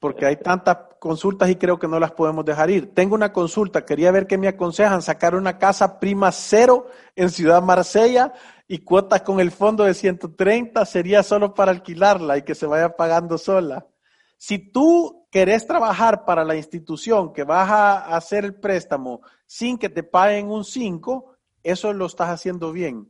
porque 0.07 0.25
hay 0.25 0.37
tantas 0.37 0.79
consultas 1.01 1.51
y 1.51 1.57
creo 1.57 1.81
que 1.81 1.89
no 1.89 1.99
las 1.99 2.13
podemos 2.13 2.45
dejar 2.45 2.71
ir. 2.71 2.95
Tengo 2.95 3.17
una 3.17 3.33
consulta, 3.33 3.85
quería 3.85 4.13
ver 4.13 4.29
qué 4.29 4.39
me 4.39 4.47
aconsejan, 4.47 5.03
sacar 5.03 5.35
una 5.35 5.59
casa 5.59 5.99
prima 5.99 6.31
cero 6.31 6.87
en 7.17 7.29
Ciudad 7.29 7.61
Marsella 7.61 8.33
y 8.69 8.85
cuotas 8.85 9.23
con 9.23 9.41
el 9.41 9.51
fondo 9.51 9.83
de 9.83 9.95
130 9.95 10.85
sería 10.85 11.25
solo 11.25 11.55
para 11.55 11.73
alquilarla 11.73 12.39
y 12.39 12.43
que 12.43 12.55
se 12.55 12.67
vaya 12.67 12.95
pagando 12.95 13.37
sola. 13.37 13.89
Si 14.39 14.71
tú 14.71 15.27
querés 15.33 15.67
trabajar 15.67 16.25
para 16.25 16.45
la 16.45 16.55
institución 16.55 17.33
que 17.33 17.43
vas 17.43 17.69
a 17.69 18.15
hacer 18.15 18.45
el 18.45 18.55
préstamo 18.55 19.23
sin 19.45 19.77
que 19.77 19.89
te 19.89 20.05
paguen 20.05 20.53
un 20.53 20.65
5, 20.65 21.35
eso 21.65 21.93
lo 21.93 22.07
estás 22.07 22.29
haciendo 22.29 22.71
bien 22.71 23.09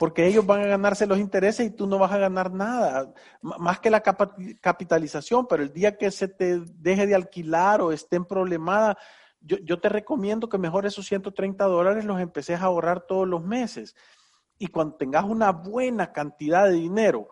porque 0.00 0.26
ellos 0.26 0.46
van 0.46 0.62
a 0.62 0.66
ganarse 0.66 1.06
los 1.06 1.18
intereses 1.18 1.66
y 1.66 1.70
tú 1.72 1.86
no 1.86 1.98
vas 1.98 2.10
a 2.10 2.16
ganar 2.16 2.50
nada, 2.54 3.12
más 3.42 3.80
que 3.80 3.90
la 3.90 4.00
capitalización, 4.00 5.46
pero 5.46 5.62
el 5.62 5.74
día 5.74 5.98
que 5.98 6.10
se 6.10 6.26
te 6.26 6.58
deje 6.78 7.06
de 7.06 7.14
alquilar 7.14 7.82
o 7.82 7.92
estén 7.92 8.24
problemada, 8.24 8.96
yo, 9.42 9.78
te 9.78 9.90
recomiendo 9.90 10.48
que 10.48 10.56
mejor 10.56 10.86
esos 10.86 11.04
130 11.04 11.62
dólares 11.66 12.06
los 12.06 12.18
empeces 12.18 12.58
a 12.58 12.64
ahorrar 12.64 13.02
todos 13.02 13.28
los 13.28 13.44
meses. 13.44 13.94
Y 14.56 14.68
cuando 14.68 14.96
tengas 14.96 15.24
una 15.24 15.52
buena 15.52 16.12
cantidad 16.12 16.64
de 16.64 16.76
dinero, 16.76 17.28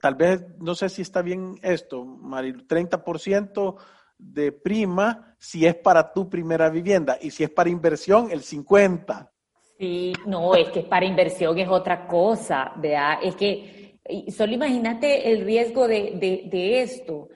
tal 0.00 0.14
vez, 0.14 0.46
no 0.60 0.76
sé 0.76 0.88
si 0.88 1.02
está 1.02 1.20
bien 1.20 1.58
esto, 1.62 2.04
Mari, 2.04 2.52
30% 2.64 3.76
de 4.18 4.52
prima 4.52 5.34
si 5.40 5.66
es 5.66 5.74
para 5.74 6.12
tu 6.12 6.30
primera 6.30 6.70
vivienda 6.70 7.18
y 7.20 7.32
si 7.32 7.42
es 7.42 7.50
para 7.50 7.70
inversión, 7.70 8.30
el 8.30 8.42
50%. 8.42 9.30
Sí, 9.78 10.14
no, 10.24 10.54
es 10.54 10.70
que 10.70 10.80
para 10.80 11.04
inversión 11.04 11.58
es 11.58 11.68
otra 11.68 12.06
cosa, 12.06 12.72
¿verdad? 12.76 13.18
Es 13.22 13.36
que 13.36 13.98
solo 14.28 14.52
imagínate 14.52 15.30
el 15.30 15.44
riesgo 15.44 15.86
de, 15.86 16.48
de, 16.50 16.80
esto. 16.80 17.28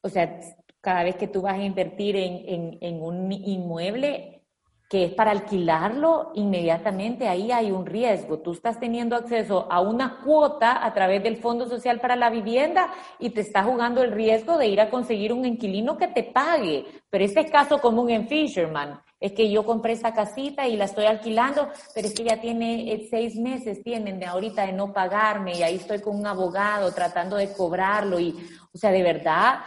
O 0.00 0.08
sea, 0.08 0.40
cada 0.80 1.04
vez 1.04 1.14
que 1.16 1.28
tú 1.28 1.42
vas 1.42 1.54
a 1.54 1.62
invertir 1.62 2.16
en, 2.16 2.78
en, 2.80 3.00
un 3.00 3.30
inmueble 3.30 4.42
que 4.88 5.04
es 5.04 5.14
para 5.14 5.30
alquilarlo, 5.30 6.32
inmediatamente 6.34 7.28
ahí 7.28 7.52
hay 7.52 7.70
un 7.70 7.86
riesgo. 7.86 8.40
Tú 8.40 8.52
estás 8.52 8.80
teniendo 8.80 9.14
acceso 9.14 9.66
a 9.70 9.80
una 9.80 10.20
cuota 10.24 10.84
a 10.84 10.92
través 10.94 11.22
del 11.22 11.36
Fondo 11.36 11.66
Social 11.66 12.00
para 12.00 12.16
la 12.16 12.28
Vivienda 12.28 12.92
y 13.20 13.30
te 13.30 13.40
estás 13.40 13.64
jugando 13.64 14.02
el 14.02 14.12
riesgo 14.12 14.58
de 14.58 14.66
ir 14.66 14.80
a 14.80 14.90
conseguir 14.90 15.32
un 15.32 15.44
inquilino 15.44 15.96
que 15.96 16.08
te 16.08 16.24
pague. 16.24 16.86
Pero 17.08 17.24
este 17.24 17.40
es 17.40 17.50
caso 17.50 17.80
común 17.80 18.10
en 18.10 18.28
Fisherman 18.28 19.00
es 19.24 19.32
que 19.32 19.50
yo 19.50 19.64
compré 19.64 19.94
esta 19.94 20.12
casita 20.12 20.68
y 20.68 20.76
la 20.76 20.84
estoy 20.84 21.06
alquilando, 21.06 21.70
pero 21.94 22.06
es 22.06 22.12
que 22.12 22.24
ya 22.24 22.42
tiene 22.42 22.92
eh, 22.92 23.06
seis 23.08 23.36
meses, 23.36 23.82
tienen 23.82 24.20
de 24.20 24.26
ahorita 24.26 24.66
de 24.66 24.74
no 24.74 24.92
pagarme 24.92 25.56
y 25.56 25.62
ahí 25.62 25.76
estoy 25.76 26.02
con 26.02 26.18
un 26.18 26.26
abogado 26.26 26.92
tratando 26.92 27.36
de 27.36 27.50
cobrarlo 27.54 28.20
y, 28.20 28.36
o 28.74 28.76
sea, 28.76 28.90
de 28.90 29.02
verdad, 29.02 29.60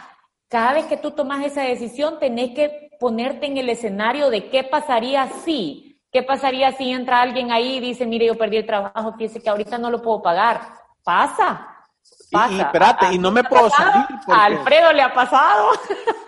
cada 0.46 0.74
vez 0.74 0.84
que 0.84 0.96
tú 0.96 1.10
tomas 1.10 1.44
esa 1.44 1.62
decisión 1.62 2.20
tenés 2.20 2.54
que 2.54 2.90
ponerte 3.00 3.46
en 3.46 3.58
el 3.58 3.68
escenario 3.68 4.30
de 4.30 4.48
qué 4.48 4.62
pasaría 4.62 5.28
si, 5.44 6.00
qué 6.12 6.22
pasaría 6.22 6.70
si 6.70 6.92
entra 6.92 7.20
alguien 7.20 7.50
ahí 7.50 7.78
y 7.78 7.80
dice, 7.80 8.06
mire, 8.06 8.26
yo 8.26 8.38
perdí 8.38 8.58
el 8.58 8.66
trabajo, 8.66 9.14
fíjese 9.14 9.42
que 9.42 9.50
ahorita 9.50 9.76
no 9.76 9.90
lo 9.90 10.00
puedo 10.00 10.22
pagar. 10.22 10.60
Pasa, 11.02 11.66
y, 12.30 12.60
espérate, 12.60 13.12
y 13.12 13.18
no 13.18 13.30
me 13.30 13.42
puedo 13.44 13.70
salir. 13.70 14.06
A 14.28 14.44
Alfredo 14.44 14.92
le 14.92 15.02
ha 15.02 15.12
pasado. 15.12 15.70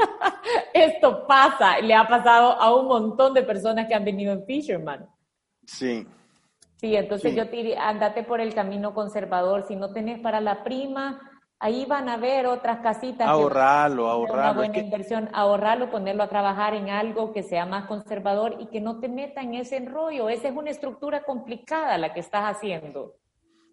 Esto 0.74 1.26
pasa, 1.26 1.78
le 1.80 1.94
ha 1.94 2.09
pasado 2.09 2.53
a 2.53 2.74
un 2.74 2.86
montón 2.86 3.34
de 3.34 3.42
personas 3.42 3.86
que 3.86 3.94
han 3.94 4.05
venido 4.05 4.32
en 4.32 4.44
Fisherman. 4.44 5.07
Sí. 5.66 6.07
Sí, 6.76 6.96
entonces 6.96 7.34
yo 7.34 7.48
te 7.48 7.57
diría, 7.57 7.88
andate 7.88 8.22
por 8.22 8.40
el 8.40 8.55
camino 8.55 8.94
conservador. 8.94 9.66
Si 9.68 9.76
no 9.76 9.92
tenés 9.92 10.18
para 10.20 10.40
la 10.40 10.64
prima, 10.64 11.20
ahí 11.59 11.84
van 11.84 12.09
a 12.09 12.16
ver 12.16 12.46
otras 12.46 12.78
casitas. 12.78 13.28
Ahorralo, 13.28 14.09
ahorralo. 14.09 14.40
Una 14.40 14.53
buena 14.55 14.78
inversión, 14.78 15.28
ahorrarlo, 15.34 15.90
ponerlo 15.90 16.22
a 16.22 16.28
trabajar 16.28 16.74
en 16.74 16.88
algo 16.88 17.34
que 17.34 17.42
sea 17.42 17.66
más 17.66 17.84
conservador 17.84 18.57
y 18.59 18.66
que 18.68 18.80
no 18.80 18.98
te 18.98 19.09
meta 19.09 19.42
en 19.42 19.55
ese 19.55 19.76
enrollo. 19.76 20.30
Esa 20.30 20.48
es 20.48 20.57
una 20.57 20.70
estructura 20.70 21.22
complicada 21.24 21.98
la 21.98 22.14
que 22.14 22.20
estás 22.20 22.57
haciendo. 22.57 23.20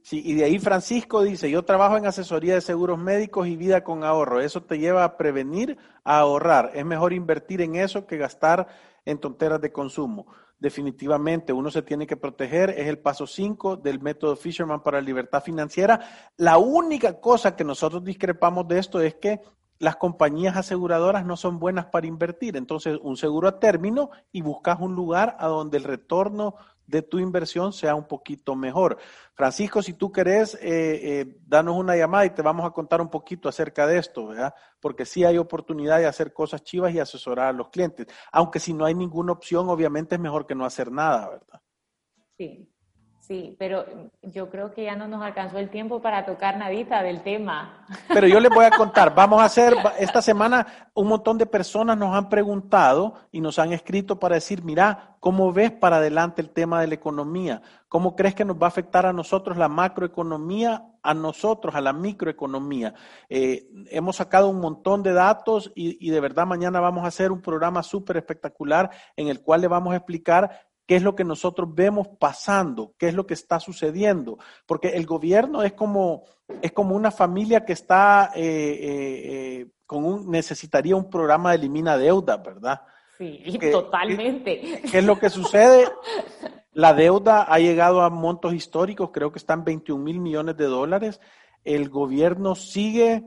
Sí, 0.08 0.22
y 0.24 0.36
de 0.36 0.46
ahí 0.46 0.58
Francisco 0.58 1.22
dice, 1.22 1.52
yo 1.52 1.66
trabajo 1.66 1.98
en 1.98 2.06
asesoría 2.06 2.54
de 2.54 2.62
seguros 2.62 2.98
médicos 2.98 3.46
y 3.46 3.58
vida 3.58 3.84
con 3.84 4.06
ahorro. 4.06 4.40
Eso 4.40 4.64
te 4.64 4.80
lleva 4.80 5.04
a 5.04 5.18
prevenir, 5.18 5.78
a 6.06 6.20
ahorrar. 6.20 6.72
Es 6.76 6.86
mejor 6.86 7.12
invertir 7.12 7.60
en 7.60 7.76
eso 7.76 8.08
que 8.08 8.16
gastar 8.16 8.70
en 9.04 9.18
tonteras 9.18 9.60
de 9.60 9.74
consumo. 9.74 10.28
Definitivamente, 10.60 11.52
uno 11.52 11.70
se 11.70 11.82
tiene 11.82 12.08
que 12.08 12.16
proteger. 12.16 12.70
Es 12.70 12.88
el 12.88 13.00
paso 13.00 13.28
5 13.28 13.76
del 13.76 14.00
método 14.00 14.38
Fisherman 14.38 14.82
para 14.82 15.02
la 15.02 15.06
libertad 15.06 15.44
financiera. 15.44 16.00
La 16.38 16.58
única 16.58 17.20
cosa 17.20 17.58
que 17.58 17.66
nosotros 17.66 18.02
discrepamos 18.02 18.66
de 18.66 18.80
esto 18.80 19.02
es 19.02 19.16
que 19.16 19.42
las 19.78 19.98
compañías 19.98 20.56
aseguradoras 20.56 21.26
no 21.26 21.36
son 21.36 21.60
buenas 21.60 21.88
para 21.88 22.08
invertir. 22.08 22.56
Entonces, 22.56 22.98
un 23.02 23.18
seguro 23.18 23.50
a 23.50 23.60
término 23.60 24.12
y 24.32 24.42
buscas 24.42 24.80
un 24.80 24.96
lugar 24.96 25.36
a 25.38 25.48
donde 25.48 25.76
el 25.76 25.84
retorno 25.84 26.56
de 26.88 27.02
tu 27.02 27.20
inversión 27.20 27.74
sea 27.74 27.94
un 27.94 28.08
poquito 28.08 28.56
mejor. 28.56 28.98
Francisco, 29.34 29.84
si 29.84 29.94
tú 29.94 30.12
querés, 30.12 30.56
eh, 30.56 30.60
eh, 30.62 31.38
danos 31.46 31.76
una 31.76 31.96
llamada 31.96 32.26
y 32.26 32.32
te 32.32 32.42
vamos 32.42 32.66
a 32.66 32.72
contar 32.72 33.02
un 33.02 33.10
poquito 33.10 33.50
acerca 33.50 33.86
de 33.86 34.00
esto, 34.00 34.28
¿verdad? 34.28 34.54
Porque 34.80 35.06
sí 35.06 35.24
hay 35.24 35.38
oportunidad 35.38 36.00
de 36.00 36.08
hacer 36.08 36.34
cosas 36.34 36.64
chivas 36.64 36.94
y 36.94 37.00
asesorar 37.00 37.48
a 37.48 37.54
los 37.54 37.70
clientes. 37.70 38.08
Aunque 38.32 38.60
si 38.60 38.74
no 38.74 38.86
hay 38.86 38.96
ninguna 38.96 39.34
opción, 39.34 39.70
obviamente 39.70 40.16
es 40.16 40.22
mejor 40.22 40.48
que 40.48 40.56
no 40.56 40.66
hacer 40.66 40.92
nada, 40.92 41.30
¿verdad? 41.30 41.62
Sí. 42.38 42.74
Sí, 43.28 43.58
pero 43.60 43.86
yo 44.22 44.50
creo 44.50 44.74
que 44.74 44.86
ya 44.86 44.96
no 44.96 45.06
nos 45.06 45.22
alcanzó 45.22 45.58
el 45.58 45.70
tiempo 45.70 46.02
para 46.02 46.26
tocar 46.26 46.56
nadita 46.58 47.04
del 47.04 47.24
tema. 47.24 47.86
Pero 48.08 48.26
yo 48.26 48.40
les 48.40 48.50
voy 48.50 48.64
a 48.64 48.72
contar, 48.72 49.14
vamos 49.14 49.42
a 49.42 49.46
hacer, 49.46 49.76
esta 50.00 50.22
semana 50.22 50.66
un 50.94 51.10
montón 51.10 51.38
de 51.38 51.46
personas 51.46 51.98
nos 51.98 52.16
han 52.16 52.30
preguntado 52.30 53.16
y 53.34 53.42
nos 53.42 53.60
han 53.60 53.74
escrito 53.74 54.18
para 54.18 54.36
decir, 54.36 54.64
mira, 54.64 55.18
¿cómo 55.20 55.52
ves 55.52 55.72
para 55.72 55.98
adelante 55.98 56.42
el 56.42 56.52
tema 56.52 56.80
de 56.80 56.88
la 56.88 56.94
economía? 56.94 57.62
¿Cómo 57.90 58.16
crees 58.16 58.34
que 58.34 58.46
nos 58.46 58.56
va 58.56 58.68
a 58.68 58.70
afectar 58.70 59.06
a 59.06 59.12
nosotros 59.12 59.58
la 59.58 59.68
macroeconomía, 59.68 60.86
a 61.04 61.14
nosotros, 61.14 61.76
a 61.76 61.82
la 61.82 61.92
microeconomía? 61.92 62.94
Eh, 63.28 63.68
hemos 63.92 64.16
sacado 64.16 64.48
un 64.48 64.62
montón 64.62 65.04
de 65.04 65.12
datos 65.12 65.74
y, 65.76 65.98
y 66.06 66.12
de 66.12 66.22
verdad 66.22 66.46
mañana 66.46 66.80
vamos 66.80 67.04
a 67.04 67.08
hacer 67.08 67.34
un 67.34 67.42
programa 67.42 67.84
súper 67.84 68.16
espectacular 68.16 68.90
en 69.18 69.28
el 69.28 69.42
cual 69.42 69.62
le 69.62 69.68
vamos 69.68 69.94
a 69.94 69.98
explicar 69.98 70.67
qué 70.88 70.96
es 70.96 71.04
lo 71.04 71.16
que 71.16 71.26
nosotros 71.26 71.76
vemos 71.76 72.08
pasando, 72.18 72.94
qué 72.98 73.10
es 73.10 73.14
lo 73.14 73.28
que 73.28 73.34
está 73.34 73.60
sucediendo, 73.60 74.40
porque 74.66 74.90
el 74.90 75.06
gobierno 75.06 75.62
es 75.62 75.74
como, 75.74 76.24
es 76.62 76.72
como 76.72 76.96
una 76.96 77.12
familia 77.12 77.66
que 77.66 77.74
está 77.74 78.32
eh, 78.34 78.42
eh, 78.42 79.22
eh, 79.60 79.68
con 79.86 80.06
un, 80.06 80.32
necesitaría 80.32 80.96
un 80.96 81.10
programa 81.10 81.52
de 81.52 81.58
elimina 81.58 81.98
deuda, 81.98 82.38
¿verdad? 82.38 82.82
Sí, 83.18 83.60
totalmente. 83.72 84.82
¿Qué 84.90 85.00
es 85.00 85.04
lo 85.04 85.20
que 85.20 85.30
sucede? 85.30 85.90
La 86.72 86.94
deuda 86.94 87.44
ha 87.44 87.60
llegado 87.60 88.02
a 88.02 88.10
montos 88.10 88.54
históricos, 88.54 89.10
creo 89.12 89.32
que 89.32 89.40
están 89.40 89.66
21 89.66 90.02
mil 90.02 90.20
millones 90.20 90.56
de 90.56 90.66
dólares. 90.66 91.20
El 91.66 91.90
gobierno 91.90 92.56
sigue, 92.56 93.26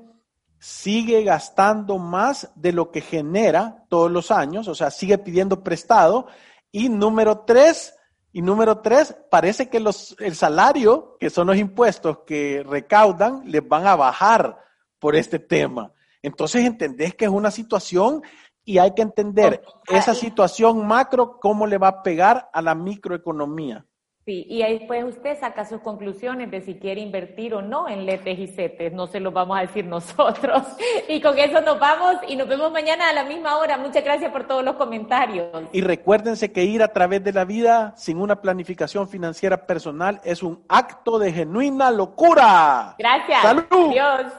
sigue 0.59 1.25
gastando 1.25 1.99
más 1.99 2.53
de 2.55 2.73
lo 2.73 2.91
que 2.91 3.01
genera 3.03 3.85
todos 3.89 4.11
los 4.11 4.31
años, 4.31 4.69
o 4.69 4.75
sea, 4.75 4.91
sigue 4.91 5.19
pidiendo 5.19 5.63
prestado 5.63 6.27
y 6.73 6.89
número 6.89 7.41
tres, 7.41 7.95
y 8.33 8.43
número 8.43 8.81
tres, 8.81 9.17
parece 9.31 9.69
que 9.69 9.81
los, 9.81 10.17
el 10.21 10.37
salario, 10.37 11.17
que 11.19 11.31
son 11.31 11.49
los 11.49 11.57
impuestos 11.57 12.21
que 12.27 12.65
recaudan, 12.67 13.43
les 13.45 13.67
van 13.67 13.87
a 13.87 13.97
bajar 13.97 14.59
por 14.99 15.17
este 15.17 15.39
tema. 15.39 15.93
Entonces 16.23 16.65
entendés 16.65 17.15
que 17.15 17.25
es 17.25 17.31
una 17.31 17.51
situación 17.51 18.23
y 18.65 18.79
hay 18.79 18.95
que 18.95 19.03
entender 19.03 19.63
esa 19.89 20.15
situación 20.15 20.87
macro, 20.87 21.39
cómo 21.41 21.67
le 21.67 21.79
va 21.79 21.89
a 21.89 22.03
pegar 22.03 22.51
a 22.53 22.63
la 22.63 22.75
microeconomía. 22.75 23.87
Sí, 24.31 24.47
y 24.49 24.63
ahí 24.63 24.85
pues 24.87 25.03
usted 25.03 25.41
saca 25.41 25.65
sus 25.65 25.81
conclusiones 25.81 26.53
de 26.53 26.61
si 26.61 26.77
quiere 26.77 27.01
invertir 27.01 27.53
o 27.53 27.63
no 27.63 27.89
en 27.89 28.07
letes 28.07 28.39
y 28.39 28.47
CETES, 28.47 28.93
no 28.93 29.09
se 29.09 29.19
lo 29.19 29.33
vamos 29.33 29.59
a 29.59 29.63
decir 29.63 29.85
nosotros. 29.87 30.63
Y 31.09 31.21
con 31.21 31.37
eso 31.37 31.61
nos 31.63 31.81
vamos 31.81 32.15
y 32.29 32.37
nos 32.37 32.47
vemos 32.47 32.71
mañana 32.71 33.09
a 33.09 33.13
la 33.13 33.25
misma 33.25 33.57
hora. 33.57 33.77
Muchas 33.77 34.05
gracias 34.05 34.31
por 34.31 34.47
todos 34.47 34.65
los 34.65 34.77
comentarios. 34.77 35.49
Y 35.73 35.81
recuérdense 35.81 36.53
que 36.53 36.63
ir 36.63 36.81
a 36.81 36.93
través 36.93 37.25
de 37.25 37.33
la 37.33 37.45
vida 37.45 37.93
sin 37.97 38.19
una 38.19 38.41
planificación 38.41 39.09
financiera 39.09 39.67
personal 39.67 40.21
es 40.23 40.45
un 40.45 40.63
acto 40.69 41.19
de 41.19 41.33
genuina 41.33 41.91
locura. 41.91 42.95
Gracias. 42.99 43.43
Salud. 43.43 43.65
Adiós. 43.73 44.33